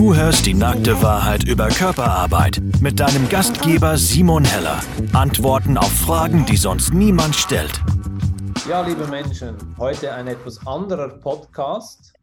[0.00, 4.80] Du hörst die nackte Wahrheit über Körperarbeit mit deinem Gastgeber Simon Heller.
[5.12, 7.78] Antworten auf Fragen, die sonst niemand stellt.
[8.66, 12.14] Ja, liebe Menschen, heute ein etwas anderer Podcast.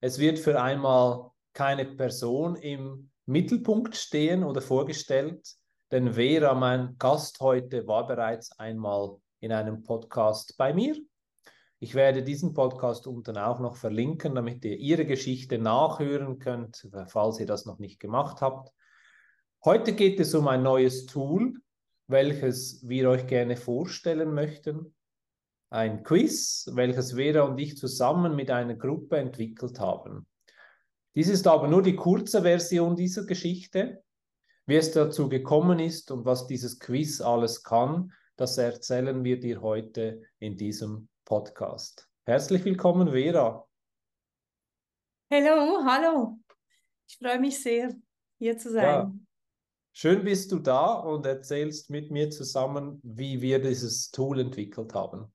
[0.00, 5.46] Es wird für einmal keine Person im Mittelpunkt stehen oder vorgestellt,
[5.92, 10.96] denn Vera, mein Gast heute, war bereits einmal in einem Podcast bei mir.
[11.78, 17.38] Ich werde diesen Podcast unten auch noch verlinken, damit ihr ihre Geschichte nachhören könnt, falls
[17.38, 18.72] ihr das noch nicht gemacht habt.
[19.62, 21.52] Heute geht es um ein neues Tool,
[22.06, 24.94] welches wir euch gerne vorstellen möchten.
[25.68, 30.26] Ein Quiz, welches Vera und ich zusammen mit einer Gruppe entwickelt haben.
[31.14, 34.02] Dies ist aber nur die kurze Version dieser Geschichte.
[34.64, 39.60] Wie es dazu gekommen ist und was dieses Quiz alles kann, das erzählen wir dir
[39.60, 42.08] heute in diesem Podcast.
[42.24, 43.68] Herzlich willkommen, Vera.
[45.30, 46.38] Hallo, hallo.
[47.08, 47.94] Ich freue mich sehr,
[48.38, 48.84] hier zu sein.
[48.84, 49.12] Ja.
[49.92, 55.32] Schön bist du da und erzählst mit mir zusammen, wie wir dieses Tool entwickelt haben.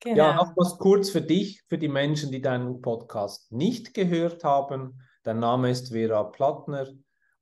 [0.00, 0.16] Genau.
[0.16, 4.98] Ja, noch was kurz für dich, für die Menschen, die deinen Podcast nicht gehört haben.
[5.24, 6.88] Dein Name ist Vera Plattner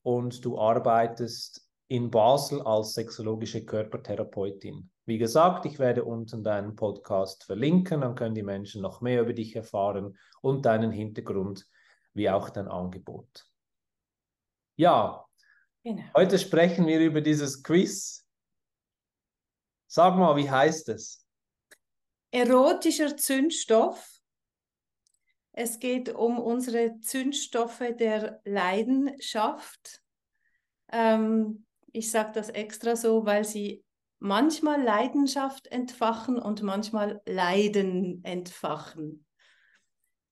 [0.02, 4.90] und du arbeitest in Basel als sexologische Körpertherapeutin.
[5.08, 9.32] Wie gesagt, ich werde unten deinen Podcast verlinken, dann können die Menschen noch mehr über
[9.32, 11.66] dich erfahren und deinen Hintergrund,
[12.12, 13.46] wie auch dein Angebot.
[14.76, 15.24] Ja,
[15.82, 16.02] genau.
[16.14, 18.28] heute sprechen wir über dieses Quiz.
[19.86, 21.26] Sag mal, wie heißt es?
[22.30, 24.20] Erotischer Zündstoff.
[25.52, 30.02] Es geht um unsere Zündstoffe der Leidenschaft.
[30.92, 33.82] Ähm, ich sage das extra so, weil sie
[34.18, 39.24] manchmal Leidenschaft entfachen und manchmal Leiden entfachen.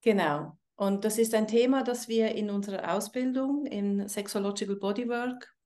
[0.03, 0.59] Genau.
[0.77, 5.57] Und das ist ein Thema, das wir in unserer Ausbildung in Sexological Bodywork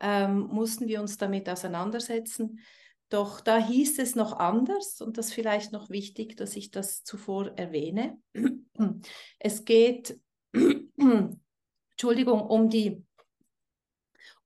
[0.00, 2.60] ähm, mussten wir uns damit auseinandersetzen.
[3.08, 7.04] Doch da hieß es noch anders und das ist vielleicht noch wichtig, dass ich das
[7.04, 8.18] zuvor erwähne.
[9.38, 10.18] Es geht,
[11.92, 13.04] Entschuldigung, um die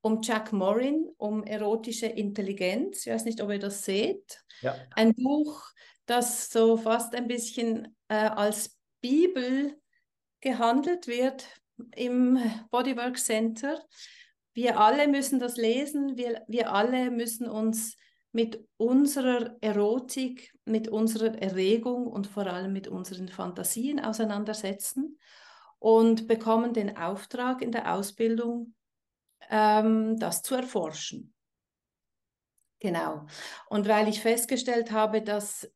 [0.01, 3.07] um Jack Morin, um erotische Intelligenz.
[3.07, 4.43] Ich weiß nicht, ob ihr das seht.
[4.61, 4.75] Ja.
[4.95, 5.63] Ein Buch,
[6.07, 9.77] das so fast ein bisschen äh, als Bibel
[10.41, 11.47] gehandelt wird
[11.95, 12.39] im
[12.71, 13.81] Bodywork Center.
[14.55, 17.97] Wir alle müssen das lesen, wir, wir alle müssen uns
[18.33, 25.19] mit unserer Erotik, mit unserer Erregung und vor allem mit unseren Fantasien auseinandersetzen
[25.79, 28.75] und bekommen den Auftrag in der Ausbildung,
[29.51, 31.35] ähm, das zu erforschen.
[32.81, 33.27] Genau.
[33.69, 35.71] Und weil ich festgestellt habe, dass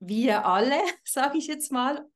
[0.00, 2.06] wir alle, sage ich jetzt mal,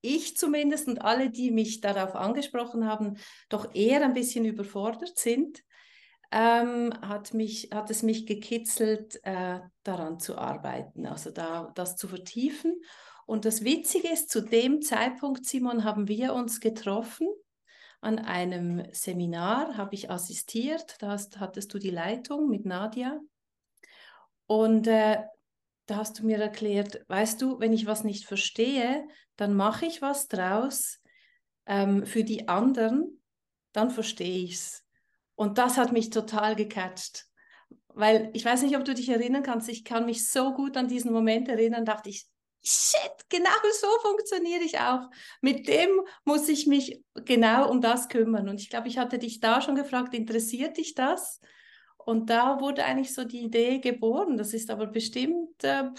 [0.00, 3.16] ich zumindest und alle, die mich darauf angesprochen haben,
[3.48, 5.64] doch eher ein bisschen überfordert sind,
[6.30, 12.06] ähm, hat, mich, hat es mich gekitzelt, äh, daran zu arbeiten, also da, das zu
[12.06, 12.80] vertiefen.
[13.26, 17.28] Und das Witzige ist, zu dem Zeitpunkt, Simon, haben wir uns getroffen
[18.00, 20.96] an einem Seminar, habe ich assistiert.
[21.00, 23.20] Da hast, hattest du die Leitung mit Nadia.
[24.46, 25.18] Und äh,
[25.86, 29.06] da hast du mir erklärt, weißt du, wenn ich was nicht verstehe,
[29.36, 31.00] dann mache ich was draus
[31.66, 33.22] ähm, für die anderen,
[33.72, 34.84] dann verstehe ich es.
[35.34, 37.26] Und das hat mich total gecatcht.
[37.88, 40.88] Weil ich weiß nicht, ob du dich erinnern kannst, ich kann mich so gut an
[40.88, 42.26] diesen Moment erinnern, dachte ich,
[42.62, 45.08] shit, genau so funktioniere ich auch.
[45.40, 45.88] Mit dem
[46.24, 48.48] muss ich mich genau um das kümmern.
[48.48, 51.40] Und ich glaube, ich hatte dich da schon gefragt, interessiert dich das?
[51.96, 54.36] Und da wurde eigentlich so die Idee geboren.
[54.36, 55.90] Das ist aber bestimmt äh,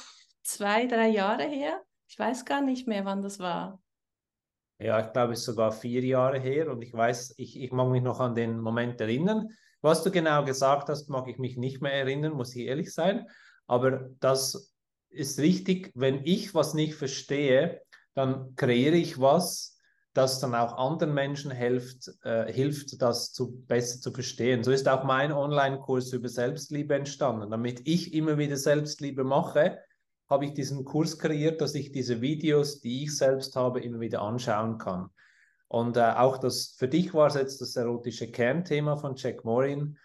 [0.44, 1.82] zwei, drei Jahre her.
[2.08, 3.80] Ich weiß gar nicht mehr, wann das war.
[4.80, 7.90] Ja, ich glaube, es ist sogar vier Jahre her und ich weiß, ich, ich mag
[7.90, 9.50] mich noch an den Moment erinnern.
[9.82, 13.28] Was du genau gesagt hast, mag ich mich nicht mehr erinnern, muss ich ehrlich sein.
[13.68, 14.69] Aber das
[15.10, 17.82] ist richtig, wenn ich was nicht verstehe,
[18.14, 19.78] dann kreiere ich was,
[20.14, 24.64] das dann auch anderen Menschen hilft, äh, hilft, das zu, besser zu verstehen.
[24.64, 27.52] So ist auch mein Online-Kurs über Selbstliebe entstanden.
[27.52, 29.80] Damit ich immer wieder Selbstliebe mache,
[30.30, 34.22] habe ich diesen Kurs kreiert, dass ich diese Videos, die ich selbst habe, immer wieder
[34.22, 35.10] anschauen kann.
[35.68, 39.98] Und äh, auch das, für dich war es jetzt das erotische Kernthema von Jack Morin.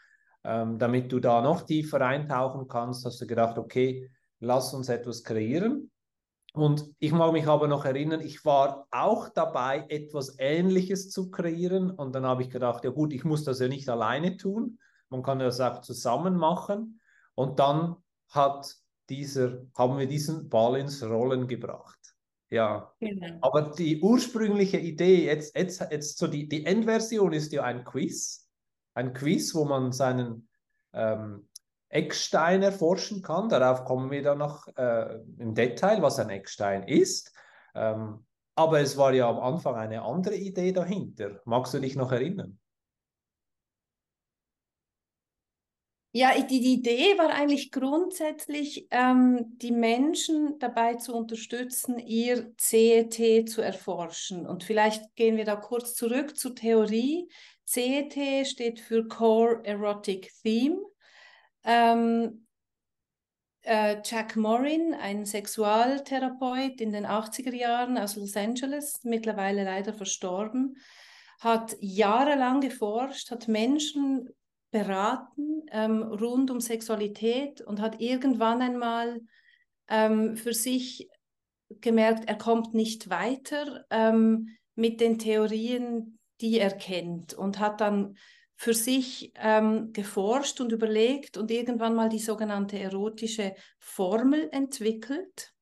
[0.46, 4.10] Ähm, damit du da noch tiefer eintauchen kannst, hast du gedacht, okay,
[4.44, 5.90] lass uns etwas kreieren.
[6.52, 11.90] Und ich mag mich aber noch erinnern, ich war auch dabei, etwas Ähnliches zu kreieren.
[11.90, 14.78] Und dann habe ich gedacht, ja gut, ich muss das ja nicht alleine tun.
[15.08, 17.00] Man kann das auch zusammen machen.
[17.34, 17.96] Und dann
[18.30, 18.72] hat
[19.08, 21.98] dieser, haben wir diesen Ball ins Rollen gebracht.
[22.50, 22.92] Ja.
[23.00, 23.38] Genau.
[23.40, 28.48] Aber die ursprüngliche Idee, jetzt, jetzt, jetzt so die, die Endversion ist ja ein Quiz.
[28.94, 30.48] Ein Quiz, wo man seinen
[30.92, 31.48] ähm,
[31.94, 33.48] Eckstein erforschen kann.
[33.48, 37.32] Darauf kommen wir dann noch äh, im Detail, was ein Eckstein ist.
[37.74, 38.24] Ähm,
[38.56, 41.40] aber es war ja am Anfang eine andere Idee dahinter.
[41.44, 42.58] Magst du dich noch erinnern?
[46.16, 53.60] Ja, die, Idee war eigentlich grundsätzlich, ähm, die Menschen dabei zu unterstützen, ihr CET zu
[53.60, 54.46] erforschen.
[54.46, 57.28] Und vielleicht gehen wir da kurz zurück zur Theorie.
[57.66, 60.76] CET steht für Core Erotic Theme.
[61.64, 62.46] Ähm,
[63.62, 70.76] äh, Jack Morin, ein Sexualtherapeut in den 80er Jahren aus Los Angeles, mittlerweile leider verstorben,
[71.40, 74.28] hat jahrelang geforscht, hat Menschen
[74.70, 79.20] beraten ähm, rund um Sexualität und hat irgendwann einmal
[79.88, 81.08] ähm, für sich
[81.80, 88.16] gemerkt, er kommt nicht weiter ähm, mit den Theorien, die er kennt und hat dann
[88.56, 95.52] für sich ähm, geforscht und überlegt und irgendwann mal die sogenannte erotische Formel entwickelt.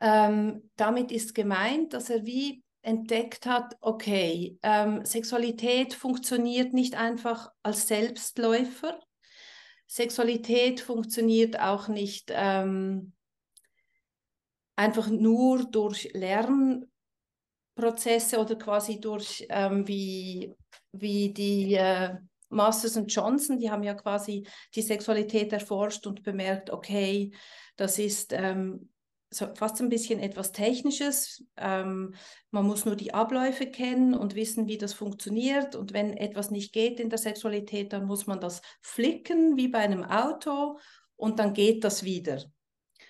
[0.00, 7.50] Ähm, damit ist gemeint, dass er wie entdeckt hat, okay, ähm, Sexualität funktioniert nicht einfach
[7.62, 9.00] als Selbstläufer.
[9.88, 13.12] Sexualität funktioniert auch nicht ähm,
[14.76, 16.10] einfach nur durch
[17.76, 20.54] Lernprozesse oder quasi durch ähm, wie,
[20.92, 22.14] wie die äh,
[22.48, 27.32] Masters und Johnson, die haben ja quasi die Sexualität erforscht und bemerkt, okay,
[27.76, 28.88] das ist ähm,
[29.30, 31.44] so fast ein bisschen etwas Technisches.
[31.56, 32.14] Ähm,
[32.50, 35.74] man muss nur die Abläufe kennen und wissen, wie das funktioniert.
[35.74, 39.80] Und wenn etwas nicht geht in der Sexualität, dann muss man das flicken wie bei
[39.80, 40.78] einem Auto
[41.16, 42.44] und dann geht das wieder.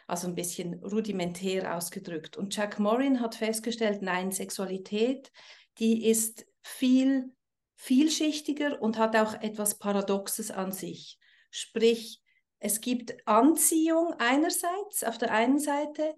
[0.06, 2.36] Also ein bisschen rudimentär ausgedrückt.
[2.36, 5.32] Und Jack Morin hat festgestellt, nein, Sexualität,
[5.78, 7.32] die ist viel
[7.76, 11.18] vielschichtiger und hat auch etwas Paradoxes an sich.
[11.50, 12.22] Sprich,
[12.58, 16.14] es gibt Anziehung einerseits, auf der einen Seite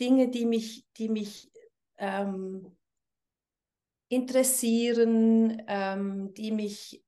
[0.00, 1.50] Dinge, die mich, die mich
[1.96, 2.76] ähm,
[4.08, 7.02] interessieren, ähm, die mich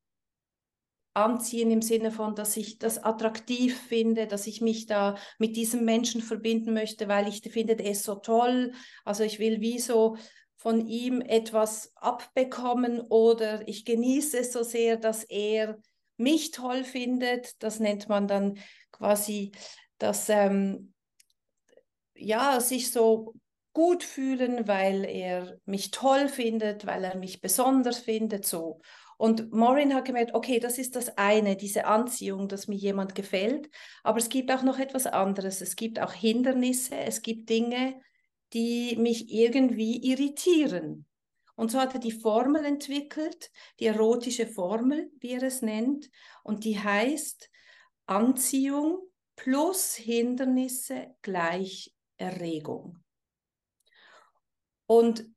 [1.25, 5.85] anziehen im Sinne von, dass ich das attraktiv finde, dass ich mich da mit diesem
[5.85, 8.73] Menschen verbinden möchte, weil ich finde, der ist so toll.
[9.05, 10.17] Also ich will wie so
[10.57, 15.79] von ihm etwas abbekommen oder ich genieße es so sehr, dass er
[16.17, 17.63] mich toll findet.
[17.63, 18.59] Das nennt man dann
[18.91, 19.53] quasi
[19.99, 20.93] das, ähm,
[22.15, 23.35] ja, sich so
[23.73, 28.81] gut fühlen, weil er mich toll findet, weil er mich besonders findet, so.
[29.19, 33.69] Und Maureen hat gemerkt, okay, das ist das eine, diese Anziehung, dass mir jemand gefällt.
[34.05, 35.61] Aber es gibt auch noch etwas anderes.
[35.61, 38.01] Es gibt auch Hindernisse, es gibt Dinge,
[38.53, 41.05] die mich irgendwie irritieren.
[41.57, 43.51] Und so hat er die Formel entwickelt,
[43.81, 46.09] die erotische Formel, wie er es nennt,
[46.45, 47.51] und die heißt
[48.07, 49.01] Anziehung
[49.35, 52.99] plus Hindernisse gleich Erregung.
[54.87, 55.29] Und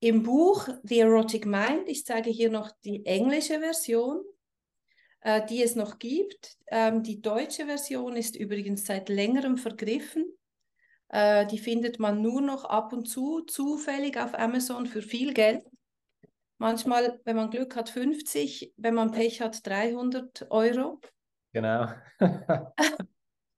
[0.00, 4.22] im Buch The Erotic Mind, ich zeige hier noch die englische Version,
[5.20, 6.56] äh, die es noch gibt.
[6.68, 10.26] Ähm, die deutsche Version ist übrigens seit längerem vergriffen.
[11.08, 15.64] Äh, die findet man nur noch ab und zu zufällig auf Amazon für viel Geld.
[16.58, 21.00] Manchmal, wenn man Glück hat, 50, wenn man Pech hat, 300 Euro.
[21.52, 21.88] Genau.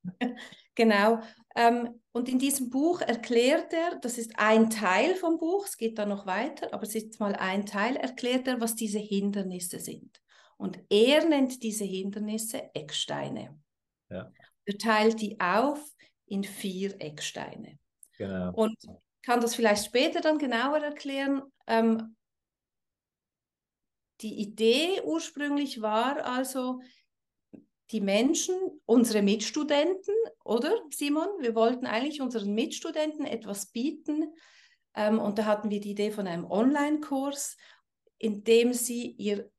[0.81, 1.21] genau.
[1.55, 5.99] Ähm, und in diesem Buch erklärt er, das ist ein Teil vom Buch, es geht
[5.99, 10.21] dann noch weiter, aber es ist mal ein Teil, erklärt er, was diese Hindernisse sind.
[10.57, 13.59] Und er nennt diese Hindernisse Ecksteine.
[14.09, 14.33] Ja.
[14.65, 15.85] Er teilt die auf
[16.27, 17.79] in vier Ecksteine.
[18.17, 18.53] Genau.
[18.55, 18.77] Und
[19.23, 21.43] kann das vielleicht später dann genauer erklären.
[21.67, 22.17] Ähm,
[24.23, 26.81] die Idee ursprünglich war also,
[27.93, 28.55] die Menschen,
[28.87, 31.29] unsere Mitstudenten, oder Simon?
[31.41, 34.33] Wir wollten eigentlich unseren Mitstudenten etwas bieten.
[34.95, 37.57] Ähm, und da hatten wir die Idee von einem Online-Kurs,
[38.19, 39.51] in dem sie ihr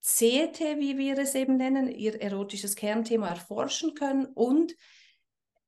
[0.00, 4.74] CET, wie wir es eben nennen, ihr erotisches Kernthema erforschen können und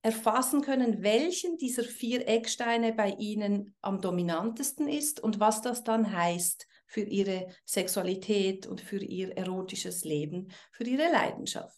[0.02, 6.12] erfassen können, welchen dieser vier Ecksteine bei Ihnen am dominantesten ist und was das dann
[6.12, 11.77] heißt für Ihre Sexualität und für Ihr erotisches Leben, für Ihre Leidenschaft.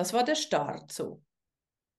[0.00, 1.20] Das war der Start so.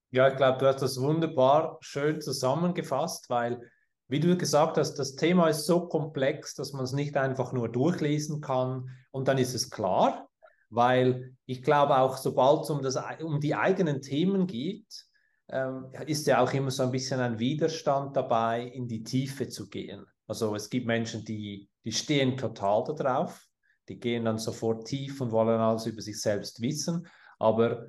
[0.10, 3.62] Ja, ich glaube, du hast das wunderbar schön zusammengefasst, weil,
[4.08, 7.70] wie du gesagt hast, das Thema ist so komplex, dass man es nicht einfach nur
[7.70, 10.28] durchlesen kann und dann ist es klar,
[10.72, 15.06] weil ich glaube auch, sobald es um, das, um die eigenen Themen geht,
[15.50, 19.70] ähm, ist ja auch immer so ein bisschen ein Widerstand dabei, in die Tiefe zu
[19.70, 20.08] gehen.
[20.26, 23.46] Also es gibt Menschen, die, die stehen total darauf,
[23.88, 27.08] die gehen dann sofort tief und wollen alles über sich selbst wissen.
[27.42, 27.88] Aber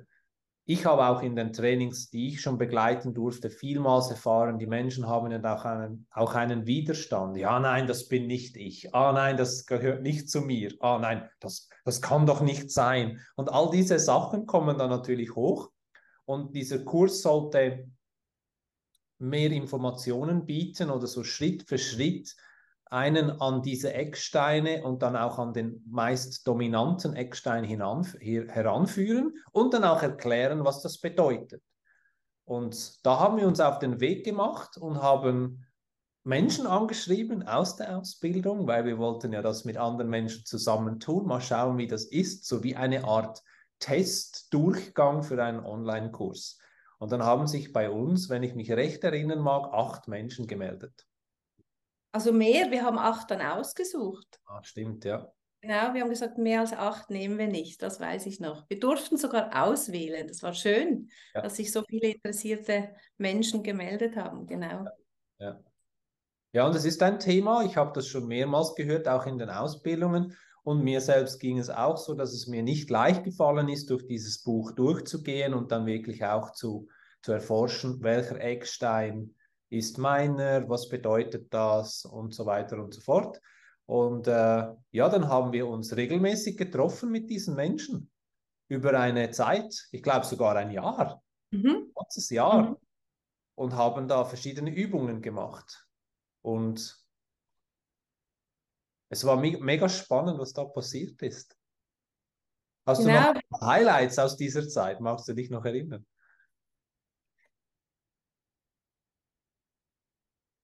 [0.65, 5.07] ich habe auch in den Trainings, die ich schon begleiten durfte, vielmals erfahren, die Menschen
[5.07, 7.35] haben ja auch einen, auch einen Widerstand.
[7.37, 8.95] Ja, nein, das bin nicht ich.
[8.95, 10.73] Ah, nein, das gehört nicht zu mir.
[10.79, 13.19] Ah, nein, das, das kann doch nicht sein.
[13.35, 15.69] Und all diese Sachen kommen dann natürlich hoch.
[16.25, 17.89] Und dieser Kurs sollte
[19.19, 22.35] mehr Informationen bieten oder so Schritt für Schritt
[22.85, 29.83] einen an diese Ecksteine und dann auch an den meist dominanten Eckstein heranführen und dann
[29.83, 31.63] auch erklären, was das bedeutet.
[32.45, 35.65] Und da haben wir uns auf den Weg gemacht und haben
[36.25, 41.25] Menschen angeschrieben aus der Ausbildung, weil wir wollten ja das mit anderen Menschen zusammen tun,
[41.25, 43.41] mal schauen, wie das ist, so wie eine Art
[43.79, 46.59] Testdurchgang für einen Online-Kurs.
[46.99, 51.05] Und dann haben sich bei uns, wenn ich mich recht erinnern mag, acht Menschen gemeldet.
[52.13, 54.39] Also mehr, wir haben acht dann ausgesucht.
[54.45, 55.33] Ah, stimmt, ja.
[55.61, 58.69] Genau, wir haben gesagt, mehr als acht nehmen wir nicht, das weiß ich noch.
[58.69, 61.41] Wir durften sogar auswählen, das war schön, ja.
[61.41, 64.85] dass sich so viele interessierte Menschen gemeldet haben, genau.
[65.39, 65.59] Ja,
[66.51, 66.67] ja.
[66.67, 70.37] und es ist ein Thema, ich habe das schon mehrmals gehört, auch in den Ausbildungen.
[70.63, 74.05] Und mir selbst ging es auch so, dass es mir nicht leicht gefallen ist, durch
[74.05, 76.87] dieses Buch durchzugehen und dann wirklich auch zu,
[77.21, 79.33] zu erforschen, welcher Eckstein
[79.69, 83.39] ist meiner, was bedeutet das und so weiter und so fort.
[83.85, 88.11] Und äh, ja, dann haben wir uns regelmäßig getroffen mit diesen Menschen
[88.69, 91.87] über eine Zeit, ich glaube sogar ein Jahr, mhm.
[91.87, 92.77] ein ganzes Jahr, mhm.
[93.55, 95.85] und haben da verschiedene Übungen gemacht.
[96.41, 96.97] Und
[99.09, 101.55] es war me mega spannend, was da passiert ist.
[102.85, 103.33] Hast genau.
[103.33, 104.99] du noch Highlights aus dieser Zeit?
[104.99, 106.05] Magst du dich noch erinnern?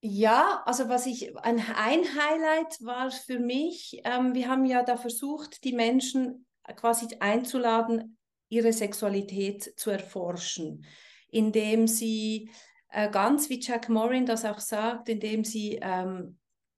[0.01, 4.96] Ja, also was ich, ein, ein Highlight war für mich, ähm, wir haben ja da
[4.96, 6.46] versucht, die Menschen
[6.77, 10.86] quasi einzuladen, ihre Sexualität zu erforschen,
[11.29, 12.50] indem sie
[12.89, 16.38] äh, ganz wie Jack Morin das auch sagt, indem sie ähm,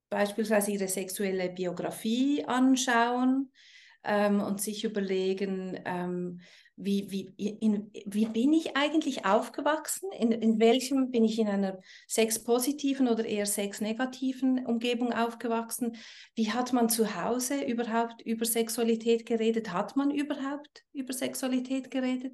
[0.09, 3.51] beispielsweise ihre sexuelle Biografie anschauen
[4.03, 6.41] ähm, und sich überlegen, ähm,
[6.75, 10.11] wie, wie, in, wie bin ich eigentlich aufgewachsen?
[10.11, 15.97] In, in welchem bin ich in einer sexpositiven oder eher sexnegativen Umgebung aufgewachsen?
[16.35, 19.71] Wie hat man zu Hause überhaupt über Sexualität geredet?
[19.71, 22.33] Hat man überhaupt über Sexualität geredet?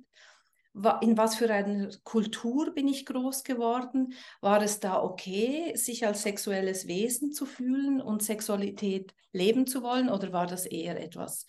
[1.02, 4.14] In was für einer Kultur bin ich groß geworden?
[4.42, 10.08] War es da okay, sich als sexuelles Wesen zu fühlen und Sexualität leben zu wollen?
[10.10, 11.48] Oder war das eher etwas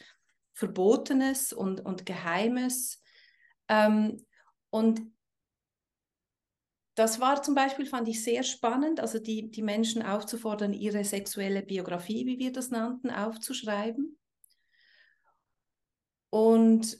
[0.58, 3.00] Verbotenes und, und Geheimes.
[3.68, 4.26] Ähm,
[4.70, 5.00] und
[6.96, 11.62] das war zum Beispiel, fand ich sehr spannend, also die, die Menschen aufzufordern, ihre sexuelle
[11.62, 14.18] Biografie, wie wir das nannten, aufzuschreiben.
[16.30, 16.98] Und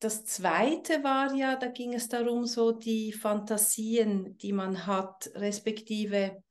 [0.00, 6.42] das Zweite war ja, da ging es darum, so die Fantasien, die man hat, respektive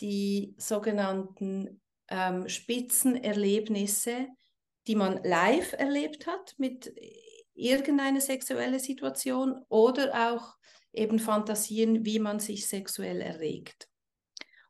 [0.00, 4.28] die sogenannten ähm, Spitzenerlebnisse,
[4.86, 6.94] die man live erlebt hat mit
[7.54, 10.56] irgendeiner sexuellen Situation oder auch
[10.92, 13.88] eben Fantasien, wie man sich sexuell erregt.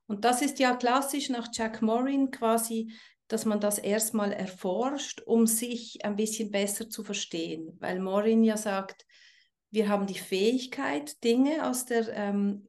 [0.07, 2.93] Und das ist ja klassisch nach Jack Morin quasi,
[3.29, 8.57] dass man das erstmal erforscht, um sich ein bisschen besser zu verstehen, weil Morin ja
[8.57, 9.07] sagt,
[9.71, 12.69] wir haben die Fähigkeit, Dinge aus der ähm,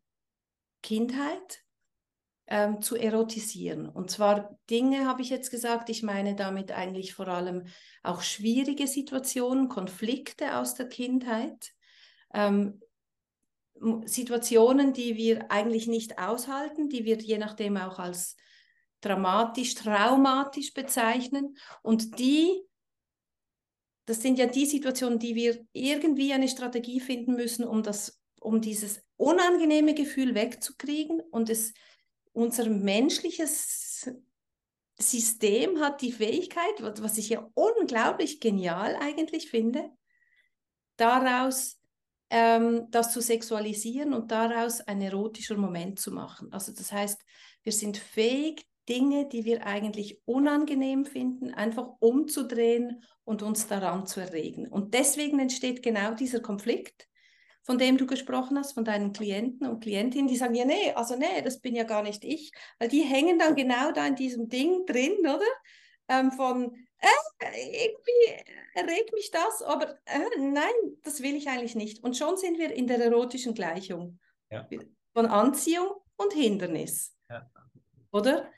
[0.82, 1.65] Kindheit
[2.48, 3.88] ähm, zu erotisieren.
[3.90, 7.66] Und zwar Dinge, habe ich jetzt gesagt, ich meine damit eigentlich vor allem
[8.04, 11.74] auch schwierige Situationen, Konflikte aus der Kindheit,
[12.34, 12.82] ähm,
[14.06, 18.38] Situationen, die wir eigentlich nicht aushalten, die wir je nachdem auch als
[19.02, 22.62] dramatisch, traumatisch bezeichnen und die
[24.06, 28.62] das sind ja die Situationen, die wir irgendwie eine Strategie finden müssen, um das, um
[28.62, 31.74] dieses unangenehme Gefühl wegzukriegen und es
[32.36, 34.10] unser menschliches
[34.98, 39.89] System hat die Fähigkeit, was ich ja unglaublich genial eigentlich finde,
[40.98, 41.80] daraus
[42.30, 46.51] ähm, das zu sexualisieren und daraus ein erotischer Moment zu machen.
[46.51, 47.22] Also das heißt,
[47.63, 54.20] wir sind fähig, Dinge, die wir eigentlich unangenehm finden, einfach umzudrehen und uns daran zu
[54.20, 54.68] erregen.
[54.68, 57.08] Und deswegen entsteht genau dieser Konflikt,
[57.66, 61.16] von dem du gesprochen hast, von deinen Klienten und Klientinnen, die sagen, ja, nee, also
[61.16, 64.48] nee, das bin ja gar nicht ich, weil die hängen dann genau da in diesem
[64.48, 65.46] Ding drin, oder?
[66.08, 72.04] Ähm, von, äh, irgendwie erregt mich das, aber äh, nein, das will ich eigentlich nicht.
[72.04, 74.20] Und schon sind wir in der erotischen Gleichung
[74.52, 74.68] ja.
[75.14, 77.16] von Anziehung und Hindernis.
[77.32, 77.50] Ja.
[78.12, 78.52] Oder?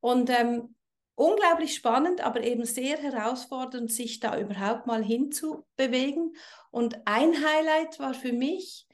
[0.00, 0.73] Und ähm,
[1.14, 6.34] unglaublich spannend, aber eben sehr herausfordernd, sich da überhaupt mal hinzubewegen.
[6.70, 8.86] Und ein Highlight war für mich,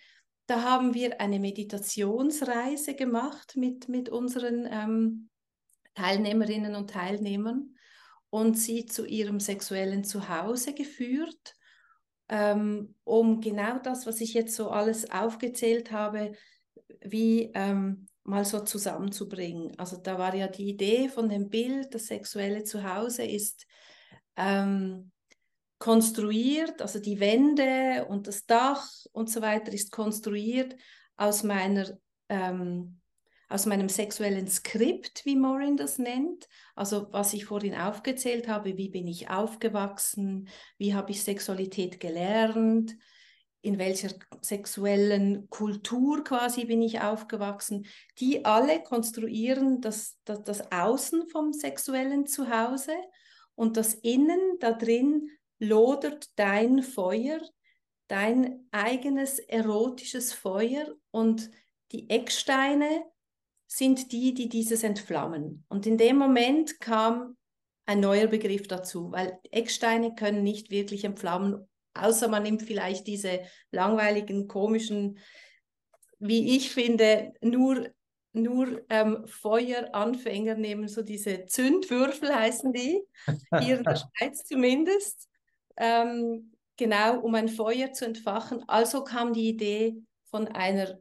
[0.47, 5.31] da haben wir eine Meditationsreise gemacht mit, mit unseren ähm,
[5.95, 7.77] Teilnehmerinnen und Teilnehmern
[8.31, 11.55] und sie zu ihrem sexuellen Zuhause geführt,
[12.29, 16.33] ähm, um genau das, was ich jetzt so alles aufgezählt habe,
[17.01, 19.73] wie ähm, mal so zusammenzubringen.
[19.79, 23.67] Also da war ja die Idee von dem Bild, das sexuelle Zuhause ist
[24.37, 25.11] ähm,
[25.79, 30.77] konstruiert, also die Wände und das Dach und so weiter ist konstruiert
[31.17, 31.99] aus meiner
[32.29, 33.01] ähm,
[33.51, 36.49] aus meinem sexuellen Skript, wie Maureen das nennt.
[36.77, 40.49] Also was ich vorhin aufgezählt habe, wie bin ich aufgewachsen,
[40.79, 42.97] wie habe ich Sexualität gelernt,
[43.63, 47.87] in welcher sexuellen Kultur quasi bin ich aufgewachsen.
[48.19, 52.95] Die alle konstruieren das, das, das Außen vom sexuellen Zuhause
[53.55, 57.41] und das Innen da drin lodert dein Feuer,
[58.09, 61.51] dein eigenes erotisches Feuer und
[61.93, 63.05] die Ecksteine
[63.67, 65.65] sind die, die dieses entflammen.
[65.69, 67.37] Und in dem Moment kam
[67.87, 73.41] ein neuer Begriff dazu, weil Ecksteine können nicht wirklich entflammen, außer man nimmt vielleicht diese
[73.71, 75.19] langweiligen, komischen,
[76.19, 77.89] wie ich finde, nur,
[78.33, 83.03] nur ähm, Feueranfänger nehmen so diese Zündwürfel, heißen die,
[83.59, 85.29] hier in der Schweiz zumindest,
[85.77, 88.63] ähm, genau um ein Feuer zu entfachen.
[88.69, 89.97] Also kam die Idee
[90.31, 90.99] von einer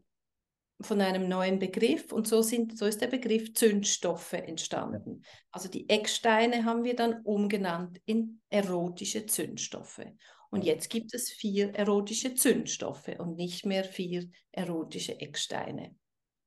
[0.81, 5.23] von einem neuen Begriff und so, sind, so ist der Begriff Zündstoffe entstanden.
[5.51, 10.05] Also die Ecksteine haben wir dann umgenannt in erotische Zündstoffe.
[10.51, 15.95] Und jetzt gibt es vier erotische Zündstoffe und nicht mehr vier erotische Ecksteine.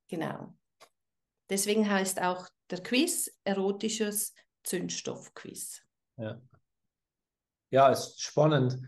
[0.08, 0.54] Genau.
[1.48, 4.34] Deswegen heißt auch der Quiz erotisches
[4.64, 5.82] Zündstoffquiz.
[6.16, 6.40] Ja.
[7.70, 8.78] ja, ist spannend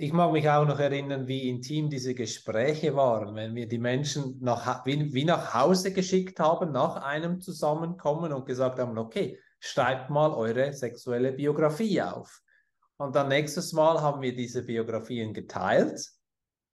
[0.00, 4.38] ich mag mich auch noch erinnern, wie intim diese Gespräche waren, wenn wir die Menschen
[4.40, 10.08] nach, wie, wie nach Hause geschickt haben, nach einem Zusammenkommen und gesagt haben, okay, schreibt
[10.08, 12.42] mal eure sexuelle Biografie auf.
[12.98, 16.00] Und dann nächstes Mal haben wir diese Biografien geteilt.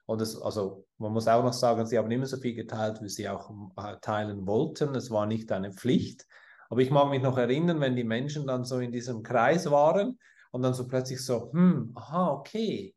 [0.05, 3.09] Und es, also man muss auch noch sagen, sie haben immer so viel geteilt, wie
[3.09, 4.93] sie auch äh, teilen wollten.
[4.95, 6.25] Es war nicht eine Pflicht.
[6.69, 10.19] Aber ich mag mich noch erinnern, wenn die Menschen dann so in diesem Kreis waren
[10.51, 12.95] und dann so plötzlich so, hm, aha, okay,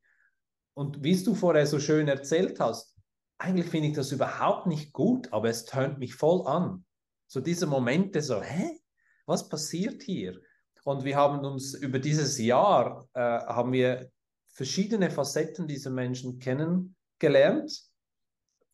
[0.79, 2.95] und wie du vorher so schön erzählt hast,
[3.37, 6.85] eigentlich finde ich das überhaupt nicht gut, aber es tönt mich voll an.
[7.27, 8.79] So diese Momente so, hä?
[9.27, 10.41] Was passiert hier?
[10.89, 14.11] Und wir haben uns über dieses Jahr, äh, haben wir
[14.47, 17.83] verschiedene Facetten dieser Menschen kennengelernt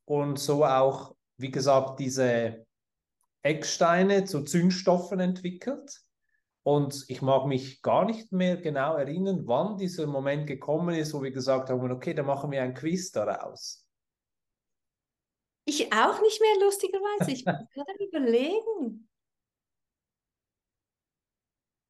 [0.04, 2.64] und so auch, wie gesagt, diese
[3.42, 6.02] Ecksteine zu Zündstoffen entwickelt.
[6.62, 11.20] Und ich mag mich gar nicht mehr genau erinnern, wann dieser Moment gekommen ist, wo
[11.20, 13.88] wir gesagt haben, okay, dann machen wir ein Quiz daraus.
[15.64, 17.32] Ich auch nicht mehr, lustigerweise.
[17.32, 19.03] Ich muss gerade überlegen.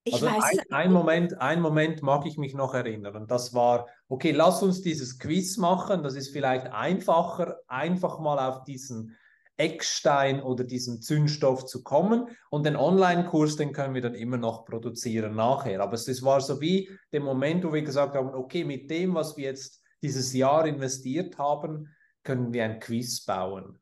[0.07, 3.17] Ich also weiß ein, ein, Moment, ein Moment mag ich mich noch erinnern.
[3.17, 6.03] Und das war, okay, lass uns dieses Quiz machen.
[6.03, 9.17] Das ist vielleicht einfacher, einfach mal auf diesen
[9.57, 12.29] Eckstein oder diesen Zündstoff zu kommen.
[12.51, 15.81] Und den Online-Kurs, den können wir dann immer noch produzieren nachher.
[15.81, 19.39] Aber es war so wie der Moment, wo wir gesagt haben, okay, mit dem, was
[19.39, 21.89] wir jetzt dieses Jahr investiert haben,
[22.25, 23.81] können wir ein Quiz bauen.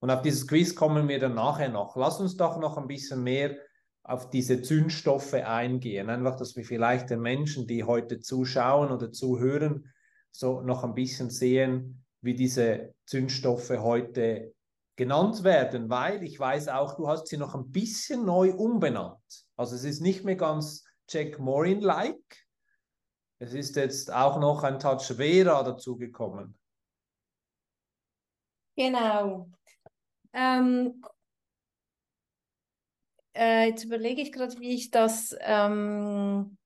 [0.00, 1.96] Und auf dieses Quiz kommen wir dann nachher noch.
[1.96, 3.56] Lass uns doch noch ein bisschen mehr
[4.08, 6.08] auf diese Zündstoffe eingehen.
[6.08, 9.92] Einfach, dass wir vielleicht den Menschen, die heute zuschauen oder zuhören,
[10.30, 14.54] so noch ein bisschen sehen, wie diese Zündstoffe heute
[14.96, 19.46] genannt werden, weil ich weiß auch, du hast sie noch ein bisschen neu umbenannt.
[19.56, 22.46] Also es ist nicht mehr ganz Jack Morin-like.
[23.38, 26.58] Es ist jetzt auch noch ein Touch Vera dazugekommen.
[28.74, 29.50] Genau.
[30.32, 31.02] Ähm,
[33.38, 36.58] äh, jetzt überlege ich gerade, wie ich das ähm,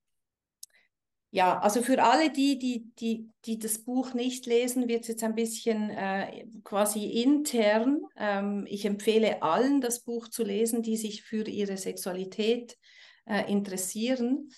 [1.34, 5.24] ja, also für alle die, die, die, die das Buch nicht lesen, wird es jetzt
[5.24, 8.02] ein bisschen äh, quasi intern.
[8.18, 12.76] Ähm, ich empfehle allen, das Buch zu lesen, die sich für ihre Sexualität
[13.24, 14.50] äh, interessieren.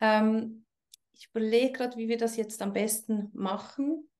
[0.00, 0.64] Ähm,
[1.12, 4.10] ich überlege gerade, wie wir das jetzt am besten machen.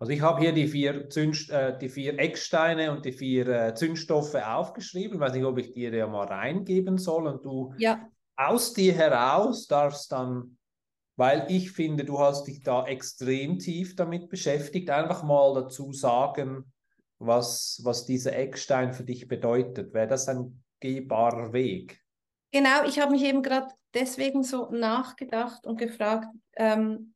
[0.00, 3.74] Also ich habe hier die vier, Zünd, äh, die vier Ecksteine und die vier äh,
[3.74, 5.14] Zündstoffe aufgeschrieben.
[5.14, 8.10] Ich weiß nicht, ob ich dir ja mal reingeben soll und du ja
[8.40, 10.56] aus dir heraus darfst dann,
[11.16, 16.72] weil ich finde, du hast dich da extrem tief damit beschäftigt, einfach mal dazu sagen,
[17.18, 19.92] was, was dieser Eckstein für dich bedeutet.
[19.92, 22.00] Wäre das ein gehbarer Weg?
[22.50, 27.14] Genau, ich habe mich eben gerade deswegen so nachgedacht und gefragt, ähm,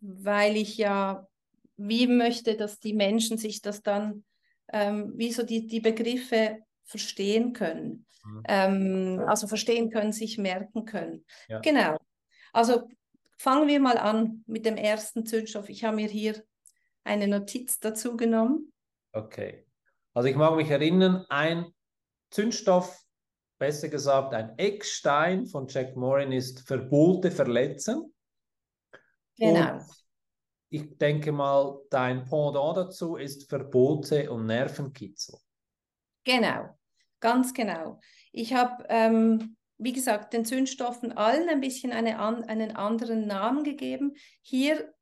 [0.00, 1.26] weil ich ja,
[1.80, 4.24] wie möchte, dass die Menschen sich das dann,
[4.72, 8.06] ähm, wie so die, die Begriffe verstehen können.
[8.24, 8.42] Mhm.
[8.46, 11.24] Ähm, also verstehen können, sich merken können.
[11.48, 11.60] Ja.
[11.60, 11.96] Genau.
[12.52, 12.88] Also
[13.38, 15.68] fangen wir mal an mit dem ersten Zündstoff.
[15.68, 16.42] Ich habe mir hier
[17.04, 18.72] eine Notiz dazu genommen.
[19.12, 19.64] Okay.
[20.12, 21.66] Also ich mag mich erinnern, ein
[22.30, 23.02] Zündstoff,
[23.58, 28.12] besser gesagt ein Eckstein von Jack Morin ist Verbote verletzen.
[29.38, 29.74] Genau.
[29.74, 29.99] Und
[30.70, 35.36] ich denke mal, dein Pendant dazu ist Verbote und Nervenkitzel.
[36.24, 36.78] Genau,
[37.18, 38.00] ganz genau.
[38.30, 43.64] Ich habe, ähm, wie gesagt, den Zündstoffen allen ein bisschen eine an, einen anderen Namen
[43.64, 44.14] gegeben.
[44.42, 44.94] Hier,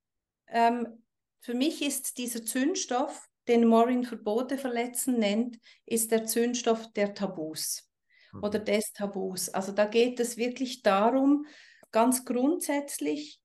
[0.46, 1.04] ähm,
[1.40, 7.90] für mich ist dieser Zündstoff, den Morin Verbote verletzen nennt, ist der Zündstoff der Tabus
[8.32, 8.42] mhm.
[8.42, 9.50] oder des Tabus.
[9.50, 11.46] Also da geht es wirklich darum,
[11.90, 13.40] ganz grundsätzlich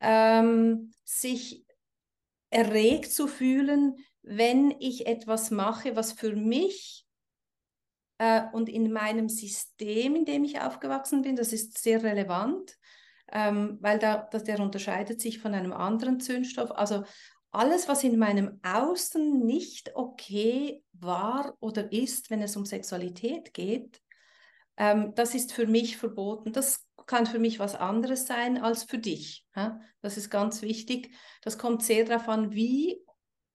[0.00, 1.65] ähm, sich
[2.50, 7.06] erregt zu fühlen, wenn ich etwas mache, was für mich
[8.18, 12.76] äh, und in meinem System, in dem ich aufgewachsen bin, das ist sehr relevant,
[13.32, 16.70] ähm, weil da, das, der unterscheidet sich von einem anderen Zündstoff.
[16.72, 17.04] Also
[17.50, 24.00] alles, was in meinem Außen nicht okay war oder ist, wenn es um Sexualität geht,
[24.76, 26.52] ähm, das ist für mich verboten.
[26.52, 29.46] Das kann für mich was anderes sein als für dich.
[30.02, 31.14] Das ist ganz wichtig.
[31.42, 33.00] Das kommt sehr darauf an, wie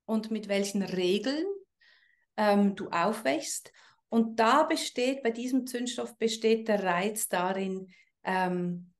[0.05, 1.45] und mit welchen Regeln
[2.37, 3.71] ähm, du aufwächst.
[4.09, 7.87] Und da besteht, bei diesem Zündstoff besteht der Reiz darin,
[8.23, 8.91] ähm,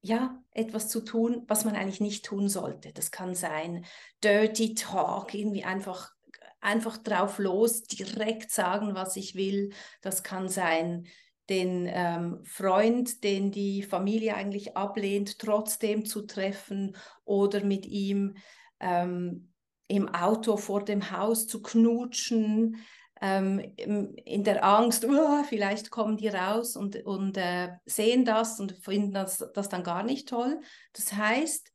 [0.00, 2.92] ja, etwas zu tun, was man eigentlich nicht tun sollte.
[2.92, 3.84] Das kann sein
[4.24, 6.12] Dirty Talk, irgendwie einfach,
[6.60, 9.72] einfach drauf los, direkt sagen, was ich will.
[10.00, 11.06] Das kann sein
[11.52, 18.36] den ähm, Freund, den die Familie eigentlich ablehnt, trotzdem zu treffen oder mit ihm
[18.80, 19.52] ähm,
[19.86, 22.78] im Auto vor dem Haus zu knutschen,
[23.20, 28.72] ähm, in der Angst, oh, vielleicht kommen die raus und, und äh, sehen das und
[28.72, 30.58] finden das, das dann gar nicht toll.
[30.94, 31.70] Das heißt,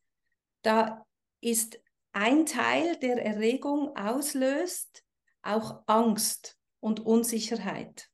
[0.63, 1.05] da
[1.39, 1.79] ist
[2.13, 5.03] ein Teil, der Erregung auslöst,
[5.43, 8.09] auch Angst und Unsicherheit.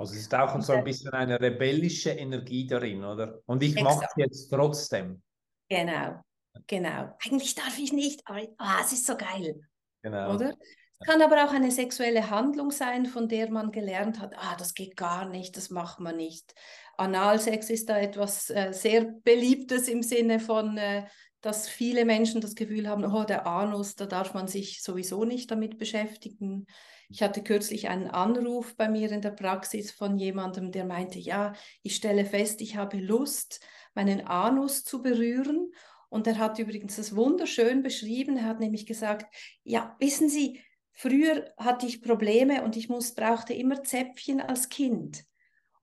[0.00, 3.42] Also es ist auch so ein bisschen eine rebellische Energie darin, oder?
[3.44, 5.20] Und ich mache es jetzt trotzdem.
[5.68, 6.22] Genau,
[6.66, 7.14] genau.
[7.22, 9.60] Eigentlich darf ich nicht, aber oh, es ist so geil.
[10.00, 10.34] Genau.
[10.34, 10.54] Oder?
[10.98, 14.72] Es kann aber auch eine sexuelle Handlung sein, von der man gelernt hat, ah, das
[14.72, 16.54] geht gar nicht, das macht man nicht.
[16.96, 21.04] Analsex ist da etwas äh, sehr Beliebtes im Sinne von, äh,
[21.42, 25.50] dass viele Menschen das Gefühl haben, oh, der Anus, da darf man sich sowieso nicht
[25.50, 26.66] damit beschäftigen.
[27.12, 31.54] Ich hatte kürzlich einen Anruf bei mir in der Praxis von jemandem, der meinte, ja,
[31.82, 33.60] ich stelle fest, ich habe Lust,
[33.94, 35.72] meinen Anus zu berühren.
[36.08, 38.36] Und er hat übrigens das wunderschön beschrieben.
[38.36, 39.26] Er hat nämlich gesagt,
[39.64, 40.60] ja, wissen Sie,
[40.92, 45.24] früher hatte ich Probleme und ich muss, brauchte immer Zäpfchen als Kind.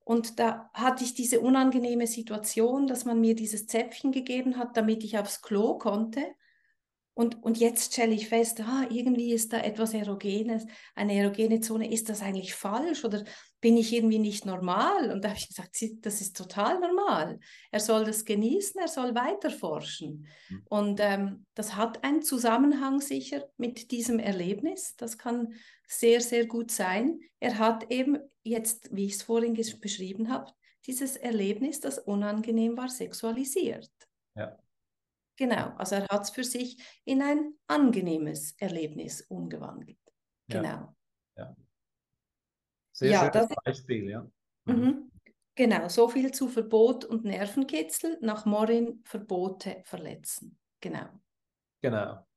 [0.05, 5.03] Und da hatte ich diese unangenehme Situation, dass man mir dieses Zäpfchen gegeben hat, damit
[5.03, 6.23] ich aufs Klo konnte.
[7.17, 11.91] Und, und jetzt stelle ich fest, ah, irgendwie ist da etwas Erogenes, eine erogene Zone.
[11.91, 13.23] Ist das eigentlich falsch oder
[13.60, 15.10] bin ich irgendwie nicht normal?
[15.10, 17.39] Und da habe ich gesagt, das ist total normal.
[17.71, 20.27] Er soll das genießen, er soll weiter forschen.
[20.49, 20.62] Mhm.
[20.69, 24.95] Und ähm, das hat einen Zusammenhang sicher mit diesem Erlebnis.
[24.95, 25.56] Das kann
[25.88, 27.19] sehr, sehr gut sein.
[27.39, 30.51] Er hat eben jetzt, wie ich es vorhin beschrieben habe,
[30.86, 33.89] dieses Erlebnis, das unangenehm war, sexualisiert.
[34.36, 34.56] Ja.
[35.38, 40.00] Genau, also er hat es für sich in ein angenehmes Erlebnis umgewandelt.
[40.47, 40.95] Genau.
[41.36, 41.56] Ja.
[42.91, 44.28] Sehr ja, schönes Beispiel, ja.
[44.65, 44.76] Mhm.
[44.76, 45.12] mhm.
[45.54, 48.19] Genau, so viel zu Verbot und Nervenkitzel.
[48.21, 50.60] Nach Morin Verbote verletzen.
[50.82, 51.08] Genau.
[51.82, 52.28] Genau.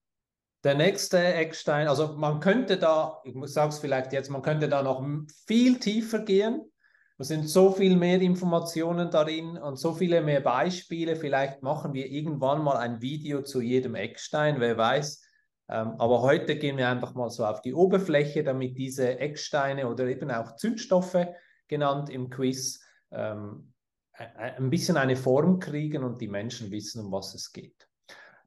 [0.64, 4.82] Der nächste Eckstein, also man könnte da, ich sage es vielleicht jetzt, man könnte da
[4.82, 5.06] noch
[5.46, 6.70] viel tiefer gehen.
[7.20, 11.16] Es sind so viel mehr Informationen darin und so viele mehr Beispiele.
[11.16, 15.22] Vielleicht machen wir irgendwann mal ein Video zu jedem Eckstein, wer weiß.
[15.68, 20.06] Ähm, aber heute gehen wir einfach mal so auf die Oberfläche, damit diese Ecksteine oder
[20.06, 21.26] eben auch Zündstoffe
[21.68, 23.74] genannt im Quiz ähm,
[24.14, 27.86] ein bisschen eine Form kriegen und die Menschen wissen, um was es geht.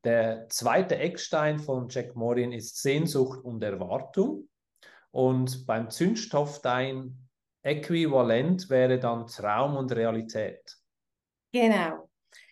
[0.04, 4.50] Der zweite Eckstein von Jack Morin ist Sehnsucht und Erwartung.
[5.12, 7.23] Und beim Zündstoff dein
[7.64, 10.78] Äquivalent wäre dann Traum und Realität.
[11.52, 12.10] Genau,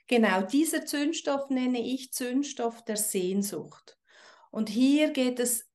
[0.08, 0.42] genau.
[0.42, 3.98] Dieser Zündstoff nenne ich Zündstoff der Sehnsucht.
[4.52, 5.70] Und hier geht es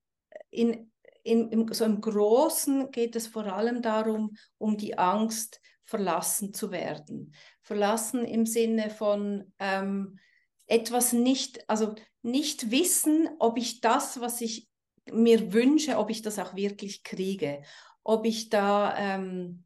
[0.50, 0.90] in,
[1.22, 6.72] in, im, so im Großen geht es vor allem darum, um die Angst, verlassen zu
[6.72, 7.32] werden.
[7.62, 10.18] Verlassen im Sinne von ähm,
[10.66, 14.68] etwas nicht, also nicht wissen, ob ich das, was ich
[15.10, 17.62] mir wünsche, ob ich das auch wirklich kriege,
[18.06, 19.64] ob ich da ähm,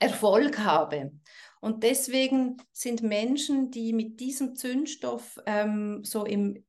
[0.00, 1.12] Erfolg habe.
[1.60, 6.64] Und deswegen sind Menschen, die mit diesem Zündstoff ähm, so im,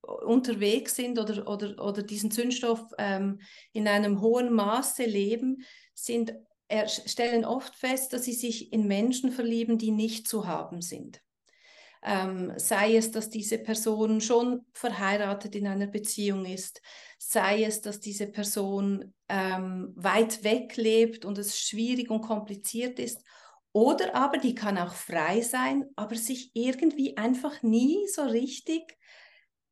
[0.00, 3.40] unterwegs sind oder, oder, oder diesen Zündstoff ähm,
[3.72, 5.62] in einem hohen Maße leben,
[5.94, 6.34] sind,
[6.88, 11.22] stellen oft fest, dass sie sich in Menschen verlieben, die nicht zu haben sind.
[12.04, 16.82] Ähm, sei es, dass diese Person schon verheiratet in einer Beziehung ist,
[17.18, 23.22] sei es, dass diese Person ähm, weit weg lebt und es schwierig und kompliziert ist,
[23.72, 28.96] oder aber die kann auch frei sein, aber sich irgendwie einfach nie so richtig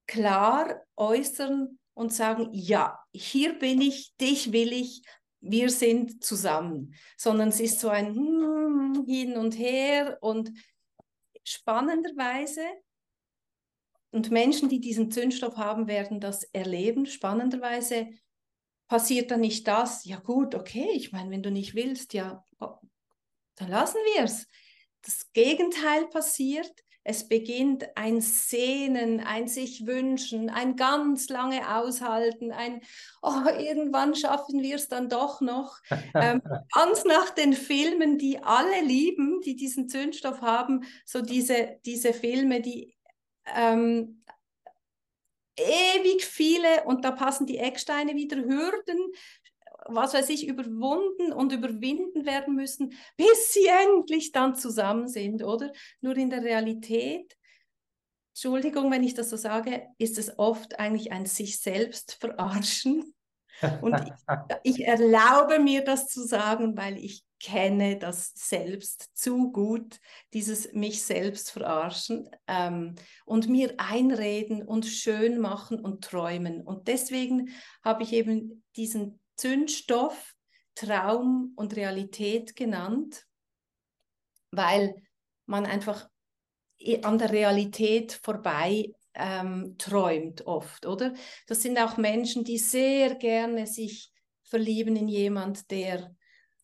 [0.09, 5.03] klar äußern und sagen, ja, hier bin ich, dich will ich,
[5.41, 10.51] wir sind zusammen, sondern es ist so ein hm, Hin und Her und
[11.45, 12.63] spannenderweise,
[14.13, 18.11] und Menschen, die diesen Zündstoff haben, werden das erleben, spannenderweise
[18.87, 22.75] passiert dann nicht das, ja gut, okay, ich meine, wenn du nicht willst, ja, oh,
[23.55, 24.47] dann lassen wir es.
[25.01, 26.71] Das Gegenteil passiert,
[27.05, 32.81] es beginnt ein Sehnen, ein sich wünschen, ein ganz lange Aushalten, ein,
[33.23, 35.79] oh, irgendwann schaffen wir es dann doch noch.
[36.15, 42.13] ähm, ganz nach den Filmen, die alle lieben, die diesen Zündstoff haben, so diese, diese
[42.13, 42.95] Filme, die
[43.55, 44.23] ähm,
[45.57, 49.13] ewig viele, und da passen die Ecksteine wieder, Hürden,
[49.87, 55.73] was weiß ich, überwunden und überwinden werden müssen, bis sie endlich dann zusammen sind, oder?
[56.01, 57.37] Nur in der Realität,
[58.35, 63.15] Entschuldigung, wenn ich das so sage, ist es oft eigentlich ein sich selbst verarschen.
[63.83, 64.13] Und ich,
[64.79, 69.99] ich erlaube mir das zu sagen, weil ich kenne das selbst zu gut,
[70.33, 76.63] dieses mich selbst verarschen ähm, und mir einreden und schön machen und träumen.
[76.63, 77.51] Und deswegen
[77.85, 80.35] habe ich eben diesen Zündstoff
[80.75, 83.27] Traum und Realität genannt,
[84.51, 84.95] weil
[85.47, 86.09] man einfach
[87.03, 91.15] an der Realität vorbei ähm, träumt oft, oder?
[91.47, 94.11] Das sind auch Menschen, die sehr gerne sich
[94.43, 96.15] verlieben in jemand, der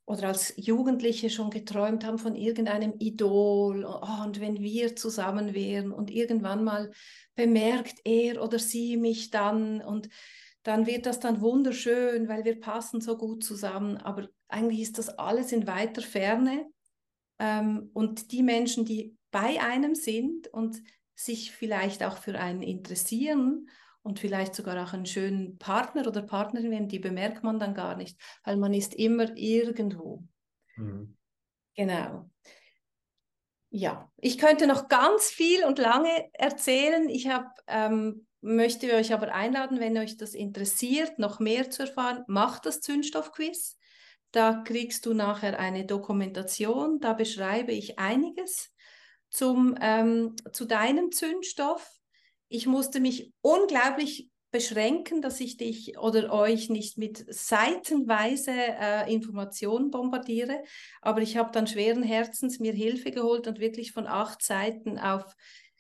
[0.07, 5.93] oder als Jugendliche schon geträumt haben von irgendeinem Idol oh, und wenn wir zusammen wären
[5.93, 6.91] und irgendwann mal
[7.35, 10.09] bemerkt er oder sie mich dann und
[10.69, 13.97] dann wird das dann wunderschön, weil wir passen so gut zusammen.
[13.97, 16.67] Aber eigentlich ist das alles in weiter Ferne.
[17.39, 20.83] Ähm, und die Menschen, die bei einem sind und
[21.15, 23.71] sich vielleicht auch für einen interessieren
[24.03, 27.97] und vielleicht sogar auch einen schönen Partner oder Partnerin werden, die bemerkt man dann gar
[27.97, 30.23] nicht, weil man ist immer irgendwo.
[30.77, 31.17] Mhm.
[31.77, 32.29] Genau.
[33.71, 37.09] Ja, ich könnte noch ganz viel und lange erzählen.
[37.09, 42.25] Ich habe ähm, möchte euch aber einladen, wenn euch das interessiert, noch mehr zu erfahren,
[42.27, 43.77] macht das Zündstoffquiz.
[44.31, 48.73] Da kriegst du nachher eine Dokumentation, da beschreibe ich einiges
[49.31, 51.91] zum, ähm, zu deinem Zündstoff.
[52.49, 59.91] Ich musste mich unglaublich beschränken, dass ich dich oder euch nicht mit seitenweise äh, Informationen
[59.91, 60.63] bombardiere,
[61.03, 65.35] aber ich habe dann schweren Herzens mir Hilfe geholt und wirklich von acht Seiten auf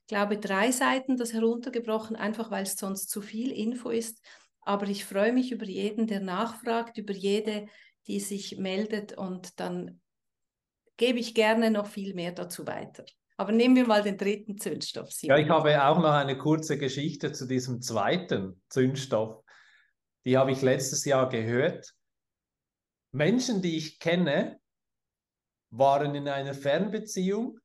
[0.09, 4.21] glaube, drei Seiten das heruntergebrochen, einfach weil es sonst zu viel Info ist.
[4.62, 7.66] Aber ich freue mich über jeden, der nachfragt, über jede,
[8.07, 10.01] die sich meldet und dann
[10.97, 13.05] gebe ich gerne noch viel mehr dazu weiter.
[13.37, 15.12] Aber nehmen wir mal den dritten Zündstoff.
[15.12, 15.37] Simon.
[15.37, 19.44] Ja, ich habe auch noch eine kurze Geschichte zu diesem zweiten Zündstoff.
[20.25, 21.94] Die habe ich letztes Jahr gehört.
[23.12, 24.59] Menschen, die ich kenne,
[25.71, 27.61] waren in einer Fernbeziehung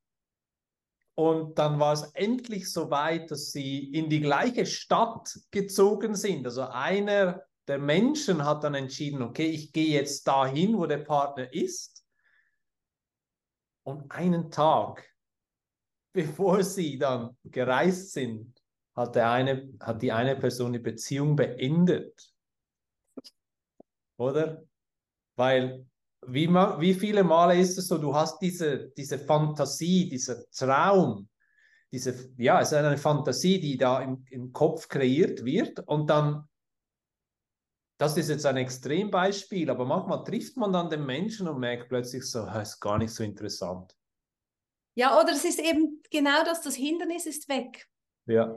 [1.14, 6.44] und dann war es endlich so weit, dass sie in die gleiche Stadt gezogen sind.
[6.44, 11.52] Also einer der Menschen hat dann entschieden, okay, ich gehe jetzt dahin, wo der Partner
[11.52, 12.04] ist.
[13.84, 15.08] Und einen Tag,
[16.12, 18.60] bevor sie dann gereist sind,
[18.96, 22.32] hat, der eine, hat die eine Person die Beziehung beendet.
[24.16, 24.64] Oder?
[25.36, 25.86] Weil
[26.28, 31.28] wie, wie viele Male ist es so, du hast diese, diese Fantasie, dieser Traum,
[31.92, 36.48] diese, ja, es ist eine Fantasie, die da im, im Kopf kreiert wird und dann,
[37.98, 42.24] das ist jetzt ein Extrembeispiel, aber manchmal trifft man dann den Menschen und merkt plötzlich
[42.24, 43.96] so, das ist gar nicht so interessant.
[44.96, 47.88] Ja, oder es ist eben genau das, das Hindernis ist weg.
[48.26, 48.56] Ja.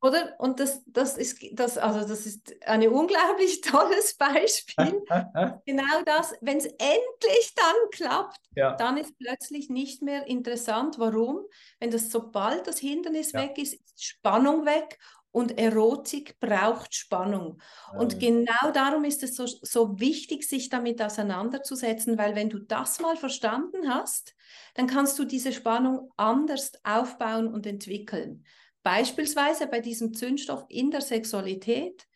[0.00, 0.34] Oder?
[0.38, 5.02] Und das, das ist das, also das ist ein unglaublich tolles Beispiel.
[5.66, 8.76] genau das, wenn es endlich dann klappt, ja.
[8.76, 10.98] dann ist plötzlich nicht mehr interessant.
[10.98, 11.44] Warum?
[11.80, 13.42] Wenn das sobald das Hindernis ja.
[13.42, 14.98] weg ist, ist Spannung weg
[15.30, 17.60] und Erotik braucht Spannung.
[17.96, 23.00] Und genau darum ist es so, so wichtig, sich damit auseinanderzusetzen, weil wenn du das
[23.00, 24.34] mal verstanden hast,
[24.74, 28.44] dann kannst du diese Spannung anders aufbauen und entwickeln.
[28.82, 32.06] Beispielsweise bei diesem Zündstoff in der Sexualität,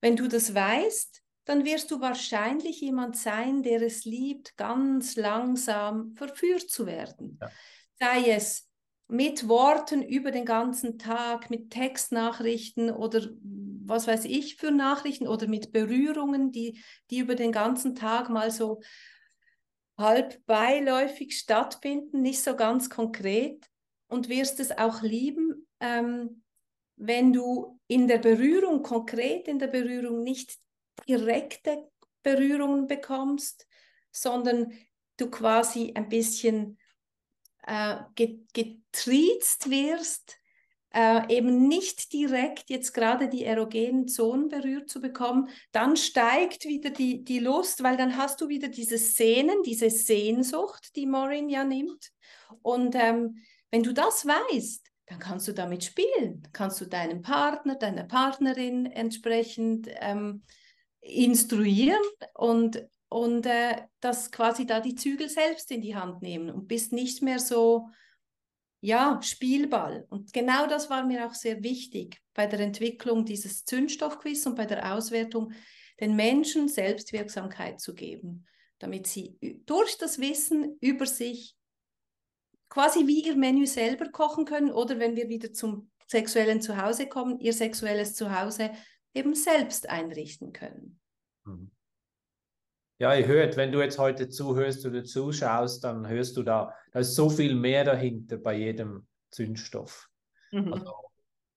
[0.00, 6.14] wenn du das weißt, dann wirst du wahrscheinlich jemand sein, der es liebt, ganz langsam
[6.14, 7.38] verführt zu werden.
[7.40, 7.50] Ja.
[7.98, 8.68] Sei es
[9.08, 13.28] mit Worten über den ganzen Tag, mit Textnachrichten oder
[13.84, 18.50] was weiß ich für Nachrichten oder mit Berührungen, die, die über den ganzen Tag mal
[18.50, 18.80] so
[19.98, 23.66] halb beiläufig stattfinden, nicht so ganz konkret
[24.08, 25.51] und wirst es auch lieben,
[25.82, 26.42] ähm,
[26.96, 30.56] wenn du in der Berührung, konkret in der Berührung, nicht
[31.08, 31.90] direkte
[32.22, 33.66] Berührungen bekommst,
[34.12, 34.72] sondern
[35.16, 36.78] du quasi ein bisschen
[37.66, 40.36] äh, getriezt wirst,
[40.94, 46.90] äh, eben nicht direkt jetzt gerade die erogenen Zonen berührt zu bekommen, dann steigt wieder
[46.90, 51.64] die, die Lust, weil dann hast du wieder diese Szenen, diese Sehnsucht, die Maureen ja
[51.64, 52.12] nimmt.
[52.60, 53.38] Und ähm,
[53.70, 56.42] wenn du das weißt, dann kannst du damit spielen.
[56.52, 60.42] Kannst du deinem Partner, deiner Partnerin entsprechend ähm,
[61.00, 62.00] instruieren
[62.34, 66.92] und, und äh, das quasi da die Zügel selbst in die Hand nehmen und bist
[66.94, 67.90] nicht mehr so,
[68.80, 70.06] ja, Spielball.
[70.08, 74.64] Und genau das war mir auch sehr wichtig bei der Entwicklung dieses Zündstoffquiz und bei
[74.64, 75.52] der Auswertung,
[76.00, 78.46] den Menschen Selbstwirksamkeit zu geben,
[78.78, 81.54] damit sie durch das Wissen über sich
[82.72, 87.38] quasi wie ihr Menü selber kochen können oder wenn wir wieder zum sexuellen Zuhause kommen,
[87.38, 88.70] ihr sexuelles Zuhause
[89.12, 90.98] eben selbst einrichten können.
[91.44, 91.70] Mhm.
[92.98, 97.00] Ja, ihr hört, wenn du jetzt heute zuhörst oder zuschaust, dann hörst du da, da
[97.00, 100.08] ist so viel mehr dahinter bei jedem Zündstoff.
[100.50, 100.72] Mhm.
[100.72, 100.94] Also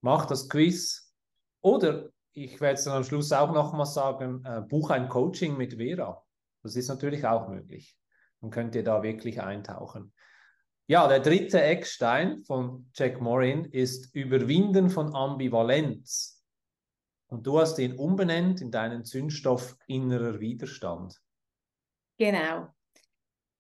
[0.02, 1.14] mach das Quiz
[1.62, 5.76] oder ich werde es dann am Schluss auch nochmal sagen, äh, buch ein Coaching mit
[5.76, 6.22] Vera.
[6.62, 7.98] Das ist natürlich auch möglich.
[8.42, 10.12] Dann könnt ihr da wirklich eintauchen.
[10.88, 16.44] Ja, der dritte Eckstein von Jack Morin ist Überwinden von Ambivalenz.
[17.28, 21.20] Und du hast ihn umbenannt in deinen Zündstoff innerer Widerstand.
[22.18, 22.68] Genau.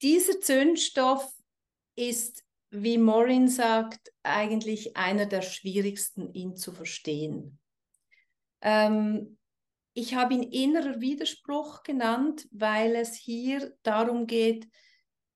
[0.03, 1.27] Dieser Zündstoff
[1.95, 7.57] ist, wie Morin sagt, eigentlich einer der schwierigsten, ihn zu verstehen.
[8.61, 9.39] Ähm,
[9.93, 14.67] ich habe ihn innerer Widerspruch genannt, weil es hier darum geht,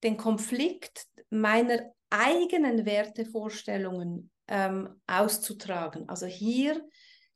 [0.03, 6.09] den Konflikt meiner eigenen Wertevorstellungen ähm, auszutragen.
[6.09, 6.83] Also hier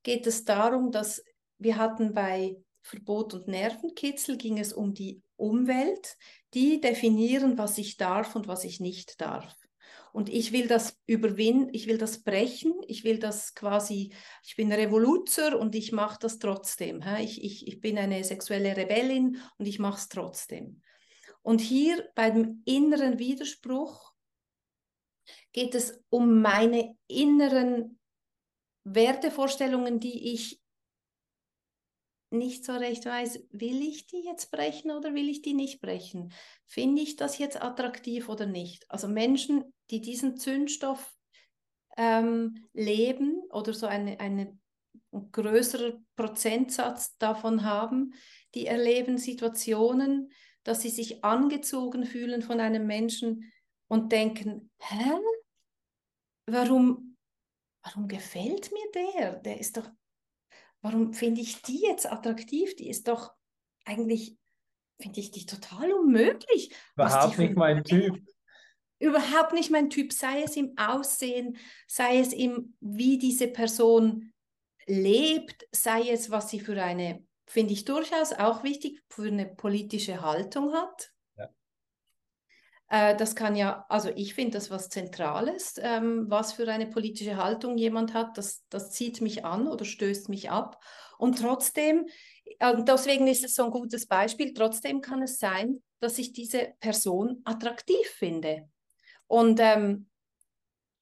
[0.02, 1.24] geht es darum, dass
[1.60, 6.18] wir hatten bei Verbot und Nervenkitzel ging es um die Umwelt,
[6.54, 9.56] die definieren, was ich darf und was ich nicht darf.
[10.12, 14.72] Und ich will das überwinden, ich will das brechen, ich will das quasi, ich bin
[14.72, 17.04] Revoluzer und ich mache das trotzdem.
[17.20, 20.82] Ich, ich, ich bin eine sexuelle Rebellin und ich mache es trotzdem.
[21.44, 24.14] Und hier beim inneren Widerspruch
[25.52, 28.00] geht es um meine inneren
[28.86, 30.62] Wertevorstellungen, die ich
[32.32, 36.34] nicht so recht weiß, will ich die jetzt brechen oder will ich die nicht brechen?
[36.66, 38.90] Finde ich das jetzt attraktiv oder nicht?
[38.90, 41.16] Also Menschen, die diesen Zündstoff
[41.96, 44.58] ähm, leben oder so eine, eine
[45.12, 45.32] ein
[46.16, 48.14] Prozentsatz davon haben,
[48.56, 50.32] die erleben Situationen,
[50.64, 53.52] dass sie sich angezogen fühlen von einem Menschen
[53.88, 55.12] und denken, hä?
[56.46, 57.18] Warum,
[57.84, 59.34] warum gefällt mir der?
[59.38, 59.90] Der ist doch,
[60.82, 62.76] warum finde ich die jetzt attraktiv?
[62.76, 63.34] Die ist doch
[63.86, 64.38] eigentlich,
[65.02, 66.74] finde ich die total unmöglich.
[66.96, 68.20] Überhaupt nicht mein Typ.
[69.00, 71.58] Überhaupt nicht mein Typ, sei es im Aussehen,
[71.88, 74.34] sei es im, wie diese Person
[74.86, 80.22] lebt, sei es, was sie für eine finde ich durchaus auch wichtig, für eine politische
[80.22, 81.12] Haltung hat.
[81.38, 81.50] Ja.
[82.90, 87.38] Äh, das kann ja, also ich finde das was Zentrales, ähm, was für eine politische
[87.38, 90.84] Haltung jemand hat, das, das zieht mich an oder stößt mich ab.
[91.20, 92.08] Und trotzdem,
[92.58, 96.74] äh, deswegen ist es so ein gutes Beispiel, trotzdem kann es sein, dass ich diese
[96.80, 98.68] Person attraktiv finde.
[99.28, 100.10] Und ähm,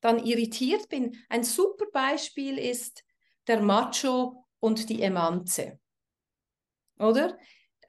[0.02, 1.16] dann irritiert bin.
[1.30, 3.06] Ein super Beispiel ist
[3.48, 5.80] der Macho und die Emanze
[7.00, 7.38] oder?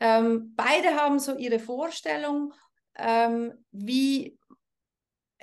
[0.00, 2.52] Ähm, beide haben so ihre Vorstellung,
[2.96, 4.38] ähm, wie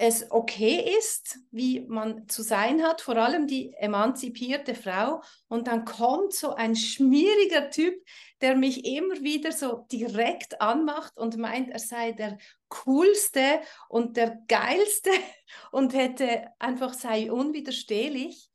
[0.02, 5.22] es okay ist, wie man zu sein hat, vor allem die emanzipierte Frau.
[5.50, 8.02] Und dann kommt so ein schmieriger Typ,
[8.40, 12.38] der mich immer wieder so direkt anmacht und meint, er sei der
[12.70, 15.12] coolste und der geilste
[15.72, 18.49] und hätte einfach sei unwiderstehlich.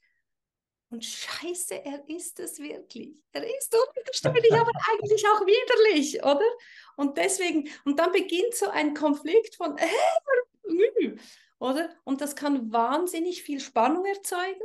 [0.95, 3.17] Und scheiße, er ist es wirklich.
[3.33, 6.49] Er ist unwiderstehlich, aber eigentlich auch widerlich, oder?
[6.95, 11.17] Und deswegen, und dann beginnt so ein Konflikt von, äh,
[11.59, 11.91] oder?
[12.05, 14.63] Und das kann wahnsinnig viel Spannung erzeugen.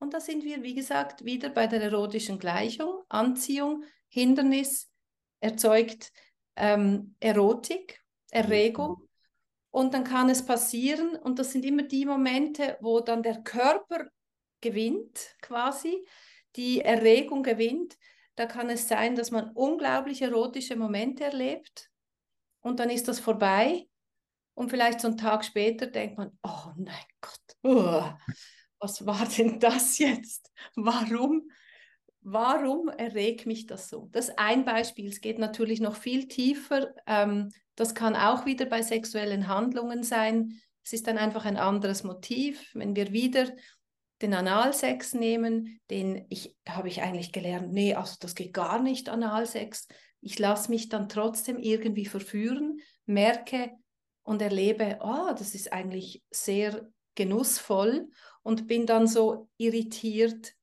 [0.00, 3.04] Und da sind wir, wie gesagt, wieder bei der erotischen Gleichung.
[3.08, 4.90] Anziehung, Hindernis
[5.38, 6.10] erzeugt
[6.56, 8.02] ähm, Erotik,
[8.32, 9.08] Erregung.
[9.70, 14.08] Und dann kann es passieren, und das sind immer die Momente, wo dann der Körper
[14.60, 16.04] gewinnt, quasi,
[16.56, 17.96] die Erregung gewinnt.
[18.36, 21.90] Da kann es sein, dass man unglaublich erotische Momente erlebt
[22.60, 23.86] und dann ist das vorbei
[24.54, 28.04] und vielleicht so einen Tag später denkt man, oh mein Gott, oh,
[28.78, 30.50] was war denn das jetzt?
[30.74, 31.50] Warum?
[32.22, 34.08] Warum erregt mich das so?
[34.12, 35.08] Das ist ein Beispiel.
[35.08, 36.94] Es geht natürlich noch viel tiefer.
[37.06, 40.60] Ähm, das kann auch wieder bei sexuellen Handlungen sein.
[40.84, 42.70] Es ist dann einfach ein anderes Motiv.
[42.74, 43.46] Wenn wir wieder
[44.22, 49.08] den Analsex nehmen, den ich habe ich eigentlich gelernt, nee, also das geht gar nicht
[49.08, 49.88] Analsex.
[50.20, 53.70] Ich lasse mich dann trotzdem irgendwie verführen, merke,
[54.22, 58.08] und erlebe, oh, das ist eigentlich sehr genussvoll
[58.42, 60.54] und bin dann so irritiert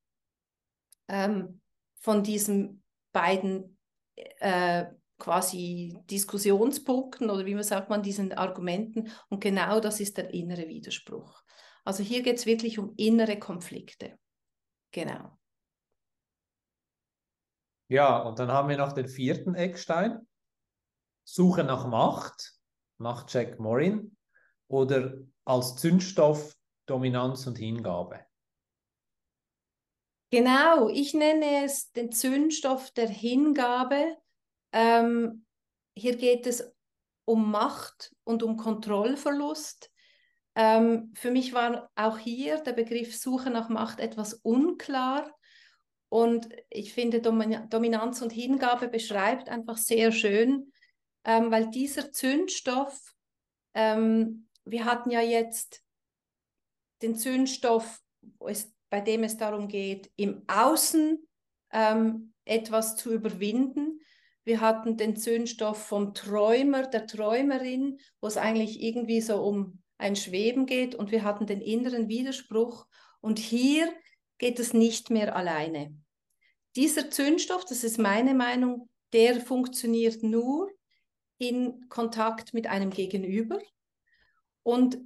[1.08, 1.60] ähm,
[2.00, 3.78] von diesen beiden
[4.16, 4.86] äh,
[5.18, 9.12] quasi Diskussionspunkten oder wie man sagt man, diesen Argumenten.
[9.30, 11.44] Und genau das ist der innere Widerspruch.
[11.88, 14.20] Also hier geht es wirklich um innere Konflikte.
[14.92, 15.40] Genau.
[17.88, 20.28] Ja, und dann haben wir noch den vierten Eckstein.
[21.24, 22.60] Suche nach Macht
[22.98, 24.18] nach Jack Morin
[24.68, 25.14] oder
[25.46, 26.58] als Zündstoff
[26.88, 28.20] Dominanz und Hingabe?
[30.30, 34.18] Genau, ich nenne es den Zündstoff der Hingabe.
[34.74, 35.46] Ähm,
[35.96, 36.70] hier geht es
[37.24, 39.90] um Macht und um Kontrollverlust.
[40.58, 45.32] Ähm, für mich war auch hier der Begriff Suche nach Macht etwas unklar.
[46.10, 50.72] Und ich finde, Dominanz und Hingabe beschreibt einfach sehr schön,
[51.26, 53.14] ähm, weil dieser Zündstoff,
[53.76, 55.84] ähm, wir hatten ja jetzt
[57.04, 58.02] den Zündstoff,
[58.40, 61.20] es, bei dem es darum geht, im Außen
[61.72, 64.00] ähm, etwas zu überwinden.
[64.44, 70.16] Wir hatten den Zündstoff vom Träumer, der Träumerin, wo es eigentlich irgendwie so um ein
[70.16, 72.88] Schweben geht und wir hatten den inneren Widerspruch.
[73.22, 73.92] Und hier
[74.38, 75.96] geht es nicht mehr alleine.
[76.76, 80.72] Dieser Zündstoff, das ist meine Meinung, der funktioniert nur,
[81.40, 83.60] in Kontakt mit einem Gegenüber.
[84.64, 84.98] Und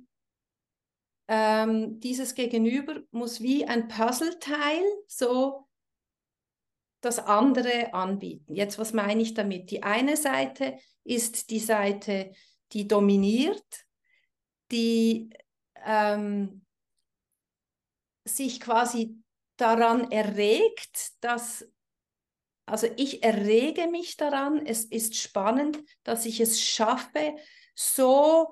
[1.28, 5.68] ähm, dieses Gegenüber muss wie ein Puzzleteil so
[7.02, 8.54] das andere anbieten.
[8.54, 9.72] Jetzt, was meine ich damit?
[9.72, 12.32] Die eine Seite ist die Seite,
[12.74, 13.86] die dominiert,
[14.72, 15.30] die
[15.86, 16.66] ähm,
[18.26, 19.18] sich quasi
[19.58, 21.66] daran erregt, dass
[22.66, 24.66] also ich errege mich daran.
[24.66, 27.36] Es ist spannend, dass ich es schaffe,
[27.76, 28.48] so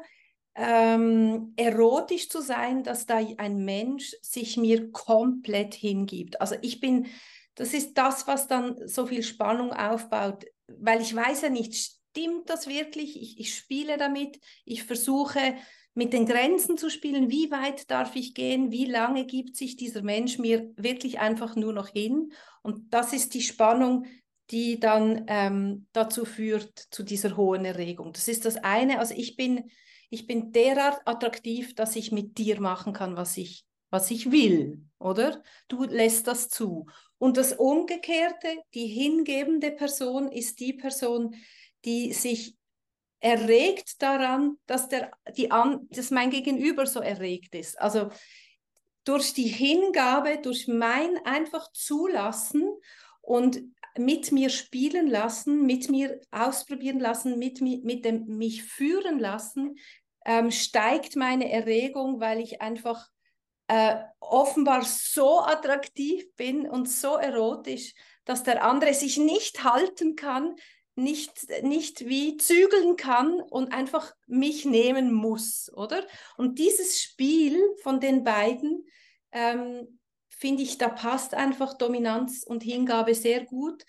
[0.56, 6.42] ähm, erotisch zu sein, dass da ein Mensch sich mir komplett hingibt.
[6.42, 7.08] Also ich bin,
[7.56, 12.50] das ist das, was dann so viel Spannung aufbaut, weil ich weiß ja nicht, stimmt
[12.50, 13.22] das wirklich?
[13.22, 15.56] Ich, ich spiele damit, ich versuche
[16.00, 20.02] mit den Grenzen zu spielen, wie weit darf ich gehen, wie lange gibt sich dieser
[20.02, 22.32] Mensch mir wirklich einfach nur noch hin.
[22.62, 24.06] Und das ist die Spannung,
[24.50, 28.14] die dann ähm, dazu führt, zu dieser hohen Erregung.
[28.14, 29.00] Das ist das eine.
[29.00, 29.70] Also ich bin,
[30.10, 34.82] ich bin derart attraktiv, dass ich mit dir machen kann, was ich, was ich will,
[35.00, 35.44] oder?
[35.68, 36.86] Du lässt das zu.
[37.18, 41.36] Und das Umgekehrte, die hingebende Person ist die Person,
[41.84, 42.56] die sich
[43.20, 47.80] erregt daran, dass, der, die dass mein Gegenüber so erregt ist.
[47.80, 48.10] Also
[49.04, 52.70] durch die Hingabe, durch mein einfach Zulassen
[53.22, 53.62] und
[53.98, 59.76] mit mir spielen lassen, mit mir ausprobieren lassen, mit, mit dem mich führen lassen,
[60.26, 63.10] ähm, steigt meine Erregung, weil ich einfach
[63.68, 67.94] äh, offenbar so attraktiv bin und so erotisch,
[68.26, 70.56] dass der andere sich nicht halten kann,
[71.00, 76.06] nicht, nicht wie zügeln kann und einfach mich nehmen muss, oder?
[76.38, 78.86] Und dieses Spiel von den beiden,
[79.32, 83.84] ähm, finde ich, da passt einfach Dominanz und Hingabe sehr gut,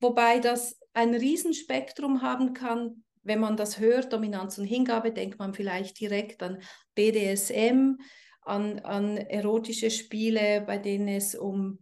[0.00, 5.54] wobei das ein Riesenspektrum haben kann wenn man das hört, Dominanz und Hingabe, denkt man
[5.54, 6.62] vielleicht direkt an
[6.94, 7.96] BDSM,
[8.42, 11.78] an, an erotische Spiele, bei denen es um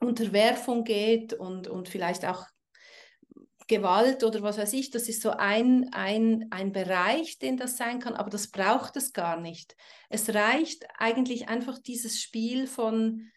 [0.00, 2.46] Unterwerfung geht und, und vielleicht auch
[3.66, 4.90] Gewalt oder was weiß ich.
[4.90, 9.12] Das ist so ein, ein, ein Bereich, den das sein kann, aber das braucht es
[9.12, 9.76] gar nicht.
[10.08, 13.30] Es reicht eigentlich einfach dieses Spiel von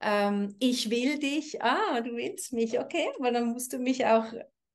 [0.00, 4.26] ähm, ich will dich, ah, du willst mich, okay, aber dann musst du mich auch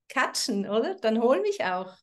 [0.07, 0.95] catchen, oder?
[0.95, 1.95] Dann hol mich auch.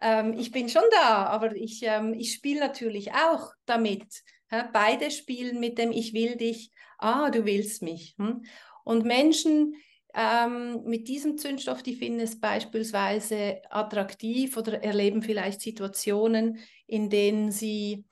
[0.00, 4.22] Ähm, ich bin schon da, aber ich, ähm, ich spiele natürlich auch damit.
[4.50, 4.68] Ja?
[4.72, 8.14] Beide spielen mit dem Ich will dich, ah, du willst mich.
[8.18, 8.44] Hm?
[8.84, 9.74] Und Menschen
[10.16, 17.52] ähm, mit diesem Zündstoff, die finden es beispielsweise attraktiv oder erleben vielleicht Situationen, in denen
[17.52, 18.06] sie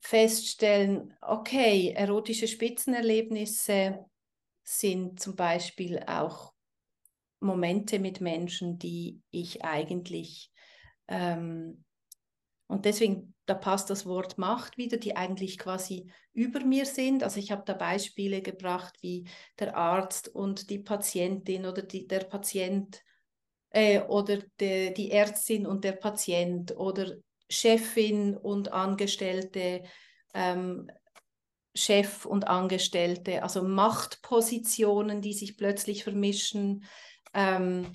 [0.00, 4.06] feststellen, okay, erotische Spitzenerlebnisse
[4.64, 6.54] sind zum Beispiel auch
[7.40, 10.50] Momente mit Menschen, die ich eigentlich,
[11.08, 11.84] ähm,
[12.68, 17.22] und deswegen, da passt das Wort Macht wieder, die eigentlich quasi über mir sind.
[17.22, 19.26] Also ich habe da Beispiele gebracht, wie
[19.58, 23.02] der Arzt und die Patientin oder die, der Patient
[23.70, 27.16] äh, oder de, die Ärztin und der Patient oder
[27.48, 29.82] Chefin und Angestellte,
[30.34, 30.90] ähm,
[31.74, 36.84] Chef und Angestellte, also Machtpositionen, die sich plötzlich vermischen.
[37.32, 37.92] Ähm,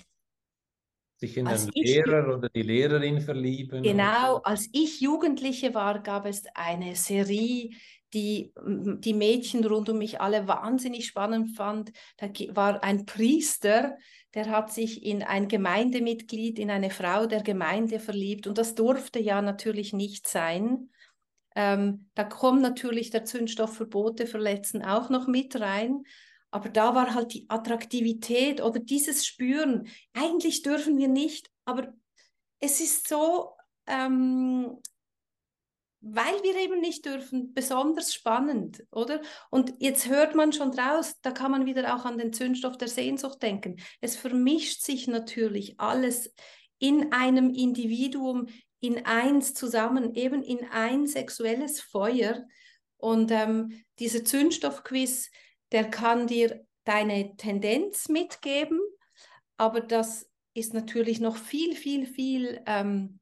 [1.16, 3.82] sich in den Lehrer ich, oder die Lehrerin verlieben.
[3.82, 7.70] Genau, als ich Jugendliche war, gab es eine Serie,
[8.12, 11.92] die die Mädchen rund um mich alle wahnsinnig spannend fand.
[12.16, 13.96] Da war ein Priester,
[14.34, 19.18] der hat sich in ein Gemeindemitglied, in eine Frau der Gemeinde verliebt und das durfte
[19.18, 20.90] ja natürlich nicht sein.
[21.56, 26.02] Ähm, da kommen natürlich der Zündstoffverbote verletzen auch noch mit rein.
[26.54, 29.88] Aber da war halt die Attraktivität oder dieses Spüren.
[30.12, 31.92] Eigentlich dürfen wir nicht, aber
[32.60, 33.56] es ist so,
[33.88, 34.78] ähm,
[36.00, 39.20] weil wir eben nicht dürfen, besonders spannend, oder?
[39.50, 42.86] Und jetzt hört man schon draus, da kann man wieder auch an den Zündstoff der
[42.88, 43.80] Sehnsucht denken.
[44.00, 46.32] Es vermischt sich natürlich alles
[46.78, 48.46] in einem Individuum,
[48.78, 52.46] in eins zusammen, eben in ein sexuelles Feuer.
[52.96, 55.32] Und ähm, dieser Zündstoffquiz,
[55.72, 58.80] der kann dir deine Tendenz mitgeben,
[59.56, 63.18] aber das ist natürlich noch viel, viel, viel ähm,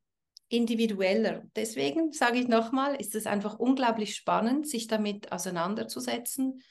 [0.48, 1.44] individueller.
[1.56, 6.62] Deswegen sage ich nochmal, ist es einfach unglaublich spannend, sich damit auseinanderzusetzen,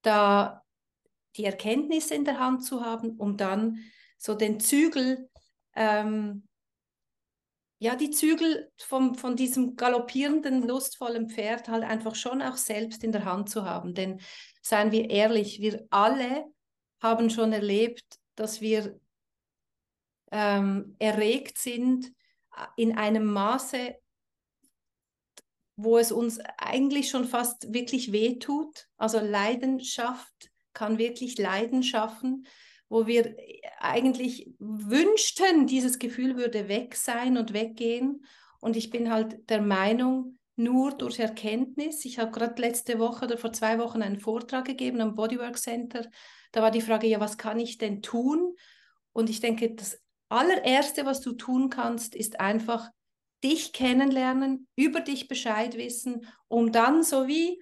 [0.00, 0.62] da
[1.36, 3.78] die Erkenntnisse in der Hand zu haben, um dann
[4.18, 5.28] so den Zügel,
[5.74, 6.48] ähm,
[7.82, 13.10] ja, die Zügel vom, von diesem galoppierenden, lustvollen Pferd halt einfach schon auch selbst in
[13.10, 13.92] der Hand zu haben.
[13.92, 14.20] Denn
[14.60, 16.44] seien wir ehrlich, wir alle
[17.02, 19.00] haben schon erlebt, dass wir
[20.30, 22.12] ähm, erregt sind,
[22.76, 23.96] in einem Maße,
[25.74, 28.86] wo es uns eigentlich schon fast wirklich wehtut.
[28.96, 32.46] Also Leidenschaft kann wirklich Leiden schaffen,
[32.92, 33.34] wo wir
[33.78, 38.26] eigentlich wünschten, dieses Gefühl würde weg sein und weggehen.
[38.60, 42.04] Und ich bin halt der Meinung, nur durch Erkenntnis.
[42.04, 46.06] Ich habe gerade letzte Woche oder vor zwei Wochen einen Vortrag gegeben am Bodywork Center.
[46.52, 48.54] Da war die Frage, ja, was kann ich denn tun?
[49.14, 52.90] Und ich denke, das allererste, was du tun kannst, ist einfach
[53.42, 57.58] dich kennenlernen, über dich Bescheid wissen, um dann so wie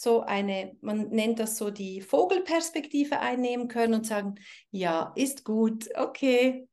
[0.00, 4.36] so eine, man nennt das so die Vogelperspektive einnehmen können und sagen,
[4.70, 6.66] ja, ist gut, okay,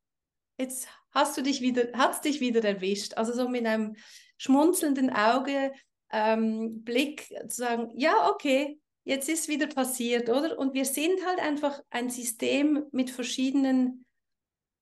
[0.58, 3.16] jetzt hast du dich wieder, hat's dich wieder erwischt.
[3.16, 3.98] Also so mit einem
[4.38, 5.74] schmunzelnden Auge,
[6.12, 10.58] ähm, Blick zu sagen, ja, okay, jetzt ist wieder passiert, oder?
[10.58, 14.06] Und wir sind halt einfach ein System mit verschiedenen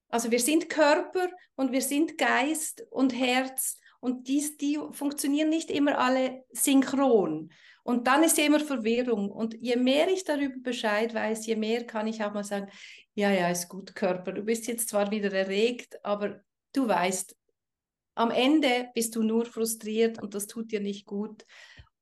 [0.10, 5.72] also wir sind Körper und wir sind Geist und Herz und dies, die funktionieren nicht
[5.72, 7.52] immer alle synchron.
[7.86, 9.30] Und dann ist ja immer Verwirrung.
[9.32, 12.70] Und je mehr ich darüber Bescheid weiß, je mehr kann ich auch mal sagen,
[13.14, 16.42] ja, ja, ist gut, Körper, du bist jetzt zwar wieder erregt, aber
[16.74, 17.36] du weißt,
[18.16, 21.46] am Ende bist du nur frustriert und das tut dir nicht gut.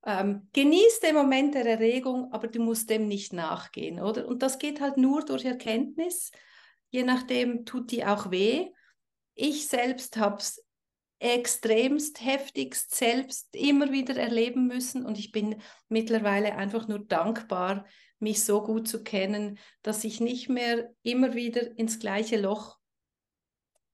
[0.05, 4.27] Ähm, genieß den Moment der Erregung, aber du musst dem nicht nachgehen, oder?
[4.27, 6.31] Und das geht halt nur durch Erkenntnis
[6.93, 8.69] je nachdem tut die auch weh.
[9.33, 10.63] Ich selbst habe es
[11.23, 17.85] extremst heftigst selbst immer wieder erleben müssen und ich bin mittlerweile einfach nur dankbar,
[18.19, 22.77] mich so gut zu kennen, dass ich nicht mehr immer wieder ins gleiche Loch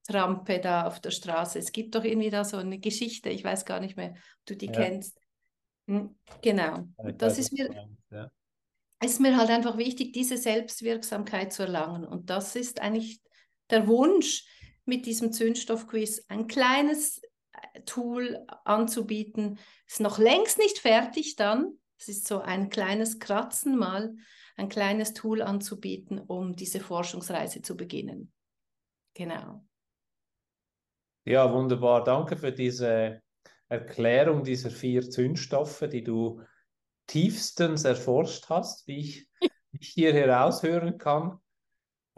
[0.03, 1.59] trampe da auf der Straße.
[1.59, 4.55] Es gibt doch irgendwie da so eine Geschichte, ich weiß gar nicht mehr, ob du
[4.55, 4.71] die ja.
[4.71, 5.19] kennst.
[5.87, 6.87] Hm, genau.
[7.17, 8.31] Das ist mir, ja
[9.03, 12.05] ist mir halt einfach wichtig, diese Selbstwirksamkeit zu erlangen.
[12.05, 13.21] Und das ist eigentlich
[13.69, 14.45] der Wunsch,
[14.89, 17.21] mit diesem Zündstoffquiz ein kleines
[17.53, 19.59] äh, Tool anzubieten.
[19.87, 21.77] Ist noch längst nicht fertig dann.
[21.97, 24.15] Es ist so ein kleines Kratzen mal,
[24.57, 28.33] ein kleines Tool anzubieten, um diese Forschungsreise zu beginnen.
[29.13, 29.65] Genau.
[31.25, 32.03] Ja, wunderbar.
[32.03, 33.21] Danke für diese
[33.67, 36.41] Erklärung dieser vier Zündstoffe, die du
[37.07, 39.29] tiefstens erforscht hast, wie ich,
[39.71, 41.39] ich hier heraushören kann.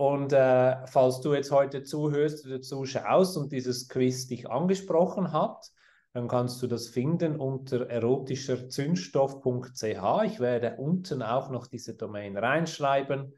[0.01, 5.69] Und äh, falls du jetzt heute zuhörst oder zuschaust und dieses Quiz dich angesprochen hat,
[6.13, 10.23] dann kannst du das finden unter erotischerzündstoff.ch.
[10.25, 13.31] Ich werde unten auch noch diese Domain reinschreiben.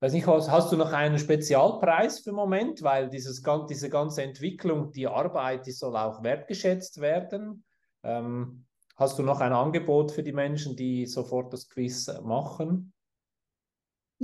[0.00, 2.82] Weiß nicht, hast du noch einen Spezialpreis für den Moment?
[2.82, 3.40] Weil dieses,
[3.70, 7.62] diese ganze Entwicklung, die Arbeit, die soll auch wertgeschätzt werden.
[8.02, 12.92] Ähm, hast du noch ein Angebot für die Menschen, die sofort das Quiz machen?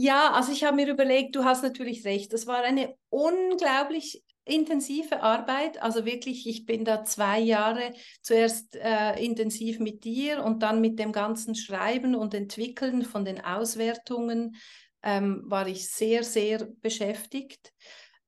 [0.01, 2.32] Ja, also ich habe mir überlegt, du hast natürlich recht.
[2.32, 5.82] Das war eine unglaublich intensive Arbeit.
[5.82, 7.92] Also wirklich, ich bin da zwei Jahre
[8.22, 13.44] zuerst äh, intensiv mit dir und dann mit dem ganzen Schreiben und Entwickeln von den
[13.44, 14.55] Auswertungen
[15.03, 17.72] ähm, war ich sehr, sehr beschäftigt.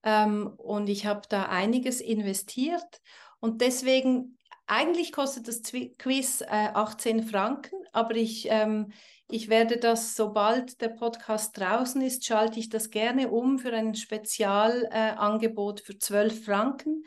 [0.03, 3.01] Ähm, und ich habe da einiges investiert.
[3.39, 5.62] Und deswegen, eigentlich kostet das
[5.99, 8.93] Quiz äh, 18 Franken, aber ich, ähm,
[9.31, 13.95] ich werde das, sobald der Podcast draußen ist, schalte ich das gerne um für ein
[13.95, 17.05] Spezialangebot äh, für 12 Franken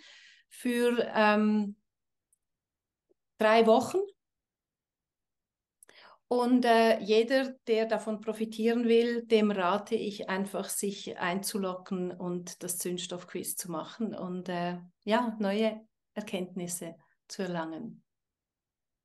[0.50, 1.76] für ähm,
[3.38, 3.98] drei Wochen.
[6.28, 12.78] Und äh, jeder, der davon profitieren will, dem rate ich einfach, sich einzulocken und das
[12.78, 15.82] Zündstoffquiz zu machen und äh, ja, neue
[16.14, 16.96] Erkenntnisse
[17.28, 18.03] zu erlangen.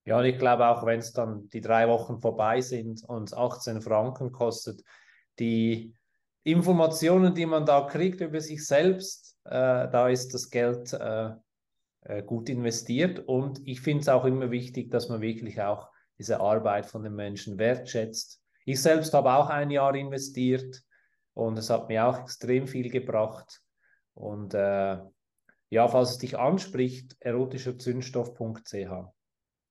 [0.08, 3.82] Ja, und ich glaube auch, wenn es dann die drei Wochen vorbei sind und 18
[3.82, 4.82] Franken kostet,
[5.38, 5.94] die
[6.44, 11.32] Informationen, die man da kriegt über sich selbst, äh, da ist das Geld äh,
[12.04, 13.18] äh gut investiert.
[13.28, 17.14] Und ich finde es auch immer wichtig, dass man wirklich auch diese Arbeit von den
[17.14, 18.40] Menschen wertschätzt.
[18.64, 20.84] Ich selbst habe auch ein Jahr investiert
[21.34, 23.60] und es hat mir auch extrem viel gebracht.
[24.14, 24.96] Und äh,
[25.68, 29.17] ja, falls es dich anspricht, erotischerzündstoff.ch.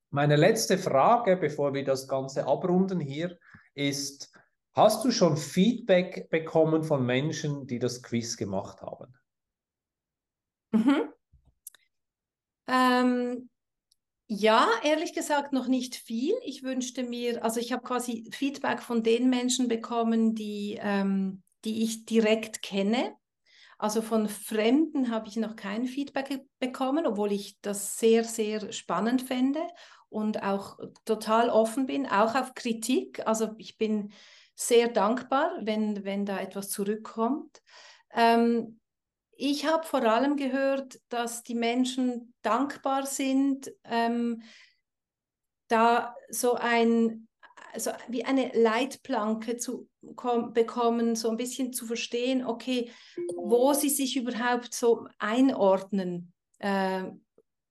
[0.09, 3.37] Meine letzte Frage, bevor wir das Ganze abrunden hier,
[3.73, 4.31] ist,
[4.73, 9.13] hast du schon Feedback bekommen von Menschen, die das Quiz gemacht haben?
[10.71, 11.13] Mhm.
[12.67, 13.49] Ähm,
[14.27, 16.35] ja, ehrlich gesagt noch nicht viel.
[16.43, 21.83] Ich wünschte mir, also ich habe quasi Feedback von den Menschen bekommen, die, ähm, die
[21.83, 23.15] ich direkt kenne.
[23.77, 29.21] Also von Fremden habe ich noch kein Feedback bekommen, obwohl ich das sehr, sehr spannend
[29.21, 29.61] fände
[30.09, 33.25] und auch total offen bin, auch auf Kritik.
[33.27, 34.11] Also ich bin
[34.55, 37.61] sehr dankbar, wenn, wenn da etwas zurückkommt.
[38.13, 38.79] Ähm,
[39.39, 44.41] ich habe vor allem gehört, dass die Menschen dankbar sind, ähm,
[45.67, 47.27] da so ein,
[47.71, 52.91] also wie eine Leitplanke zu bekommen, so ein bisschen zu verstehen, okay,
[53.35, 57.03] wo sie sich überhaupt so einordnen äh,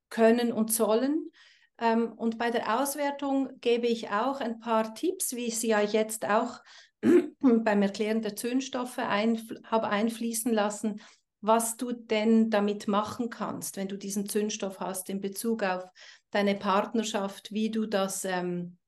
[0.08, 1.32] können und sollen
[1.78, 6.26] und bei der Auswertung gebe ich auch ein paar Tipps, wie ich sie ja jetzt
[6.26, 6.60] auch
[7.40, 11.02] beim Erklären der Zündstoffe einfl habe einfließen lassen,
[11.42, 15.84] was du denn damit machen kannst, wenn du diesen Zündstoff hast in Bezug auf
[16.30, 18.78] deine Partnerschaft, wie du das, ähm,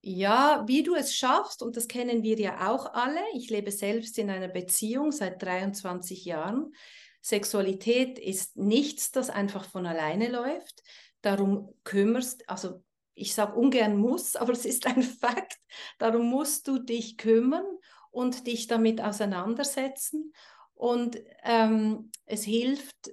[0.00, 3.20] ja, wie du es schaffst, und das kennen wir ja auch alle.
[3.34, 6.72] Ich lebe selbst in einer Beziehung seit 23 Jahren.
[7.20, 10.82] Sexualität ist nichts, das einfach von alleine läuft
[11.22, 12.82] darum kümmerst, also
[13.14, 15.58] ich sage ungern muss, aber es ist ein Fakt,
[15.98, 17.66] darum musst du dich kümmern
[18.10, 20.32] und dich damit auseinandersetzen.
[20.74, 23.12] Und ähm, es hilft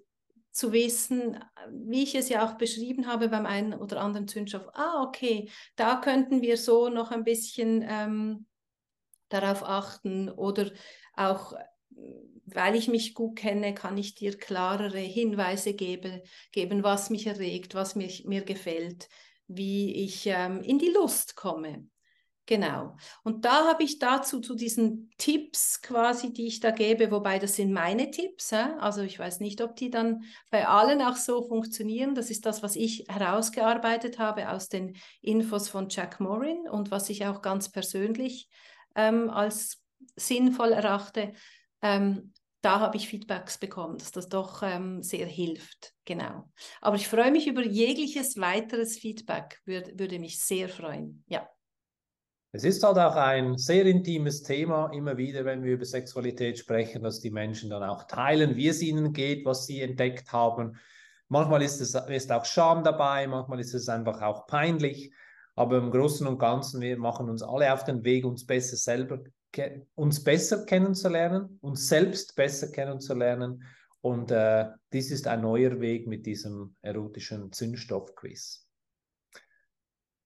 [0.51, 1.37] zu wissen,
[1.69, 5.97] wie ich es ja auch beschrieben habe beim einen oder anderen Zündstoff, ah, okay, da
[5.97, 8.47] könnten wir so noch ein bisschen ähm,
[9.29, 10.71] darauf achten oder
[11.13, 11.53] auch
[12.53, 17.75] weil ich mich gut kenne, kann ich dir klarere Hinweise gebe, geben, was mich erregt,
[17.75, 19.09] was mich, mir gefällt,
[19.47, 21.87] wie ich ähm, in die Lust komme.
[22.45, 22.95] Genau.
[23.23, 27.57] Und da habe ich dazu zu diesen Tipps quasi, die ich da gebe, wobei das
[27.57, 28.53] sind meine Tipps.
[28.53, 28.77] Hä?
[28.79, 32.15] Also ich weiß nicht, ob die dann bei allen auch so funktionieren.
[32.15, 37.09] Das ist das, was ich herausgearbeitet habe aus den Infos von Jack Morin und was
[37.09, 38.47] ich auch ganz persönlich
[38.95, 39.83] ähm, als
[40.15, 41.33] sinnvoll erachte.
[41.81, 42.31] Ähm,
[42.61, 45.93] da habe ich Feedbacks bekommen, dass das doch ähm, sehr hilft.
[46.05, 46.49] Genau.
[46.81, 51.23] Aber ich freue mich über jegliches weiteres Feedback, würde, würde mich sehr freuen.
[51.27, 51.47] Ja.
[52.51, 57.03] es ist halt auch ein sehr intimes Thema, immer wieder, wenn wir über Sexualität sprechen,
[57.03, 60.77] dass die Menschen dann auch teilen, wie es ihnen geht, was sie entdeckt haben.
[61.29, 65.11] Manchmal ist es ist auch Scham dabei, manchmal ist es einfach auch peinlich.
[65.55, 69.19] Aber im Großen und Ganzen, wir machen uns alle auf den Weg, uns besser selber,
[69.95, 73.63] uns besser kennenzulernen, uns selbst besser kennenzulernen.
[74.01, 78.67] Und äh, dies ist ein neuer Weg mit diesem erotischen Zündstoff-Quiz.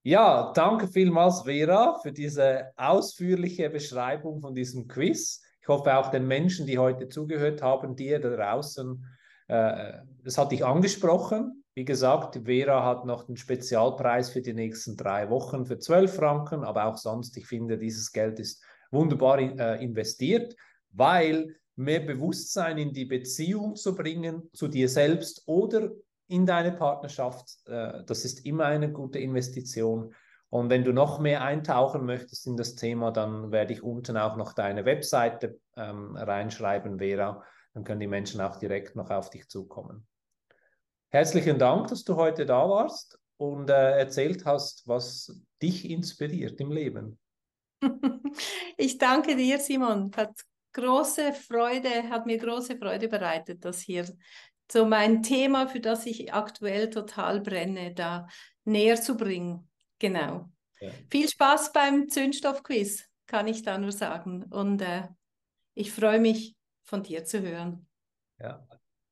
[0.03, 5.41] Ja, danke vielmals, Vera, für diese ausführliche Beschreibung von diesem Quiz.
[5.61, 9.05] Ich hoffe auch den Menschen, die heute zugehört haben, dir da draußen,
[9.47, 11.63] äh, das hat dich angesprochen.
[11.75, 16.63] Wie gesagt, Vera hat noch den Spezialpreis für die nächsten drei Wochen für 12 Franken,
[16.63, 20.55] aber auch sonst, ich finde, dieses Geld ist wunderbar äh, investiert,
[20.91, 25.91] weil mehr Bewusstsein in die Beziehung zu bringen, zu dir selbst oder
[26.27, 27.57] in deine Partnerschaft.
[27.65, 30.13] Äh, das ist immer eine gute Investition.
[30.49, 34.35] Und wenn du noch mehr eintauchen möchtest in das Thema, dann werde ich unten auch
[34.35, 37.43] noch deine Webseite ähm, reinschreiben, Vera.
[37.73, 40.05] Dann können die Menschen auch direkt noch auf dich zukommen.
[41.09, 46.71] Herzlichen Dank, dass du heute da warst und äh, erzählt hast, was dich inspiriert im
[46.71, 47.17] Leben.
[48.77, 50.11] Ich danke dir, Simon.
[50.15, 50.33] Hat
[50.73, 54.05] große Freude, hat mir große Freude bereitet, das hier
[54.71, 58.27] so mein Thema, für das ich aktuell total brenne, da
[58.63, 59.69] näher zu bringen.
[59.99, 60.49] Genau.
[60.79, 60.91] Ja.
[61.09, 64.43] Viel Spaß beim Zündstoffquiz, kann ich da nur sagen.
[64.49, 65.07] Und äh,
[65.73, 67.87] ich freue mich, von dir zu hören.
[68.39, 68.65] Ja,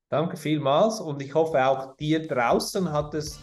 [0.08, 3.38] danke vielmals und ich hoffe auch dir draußen hat es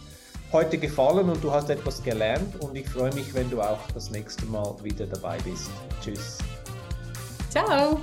[0.52, 4.10] heute gefallen und du hast etwas gelernt und ich freue mich, wenn du auch das
[4.10, 5.70] nächste Mal wieder dabei bist.
[6.02, 6.38] Tschüss.
[7.50, 8.00] Ciao.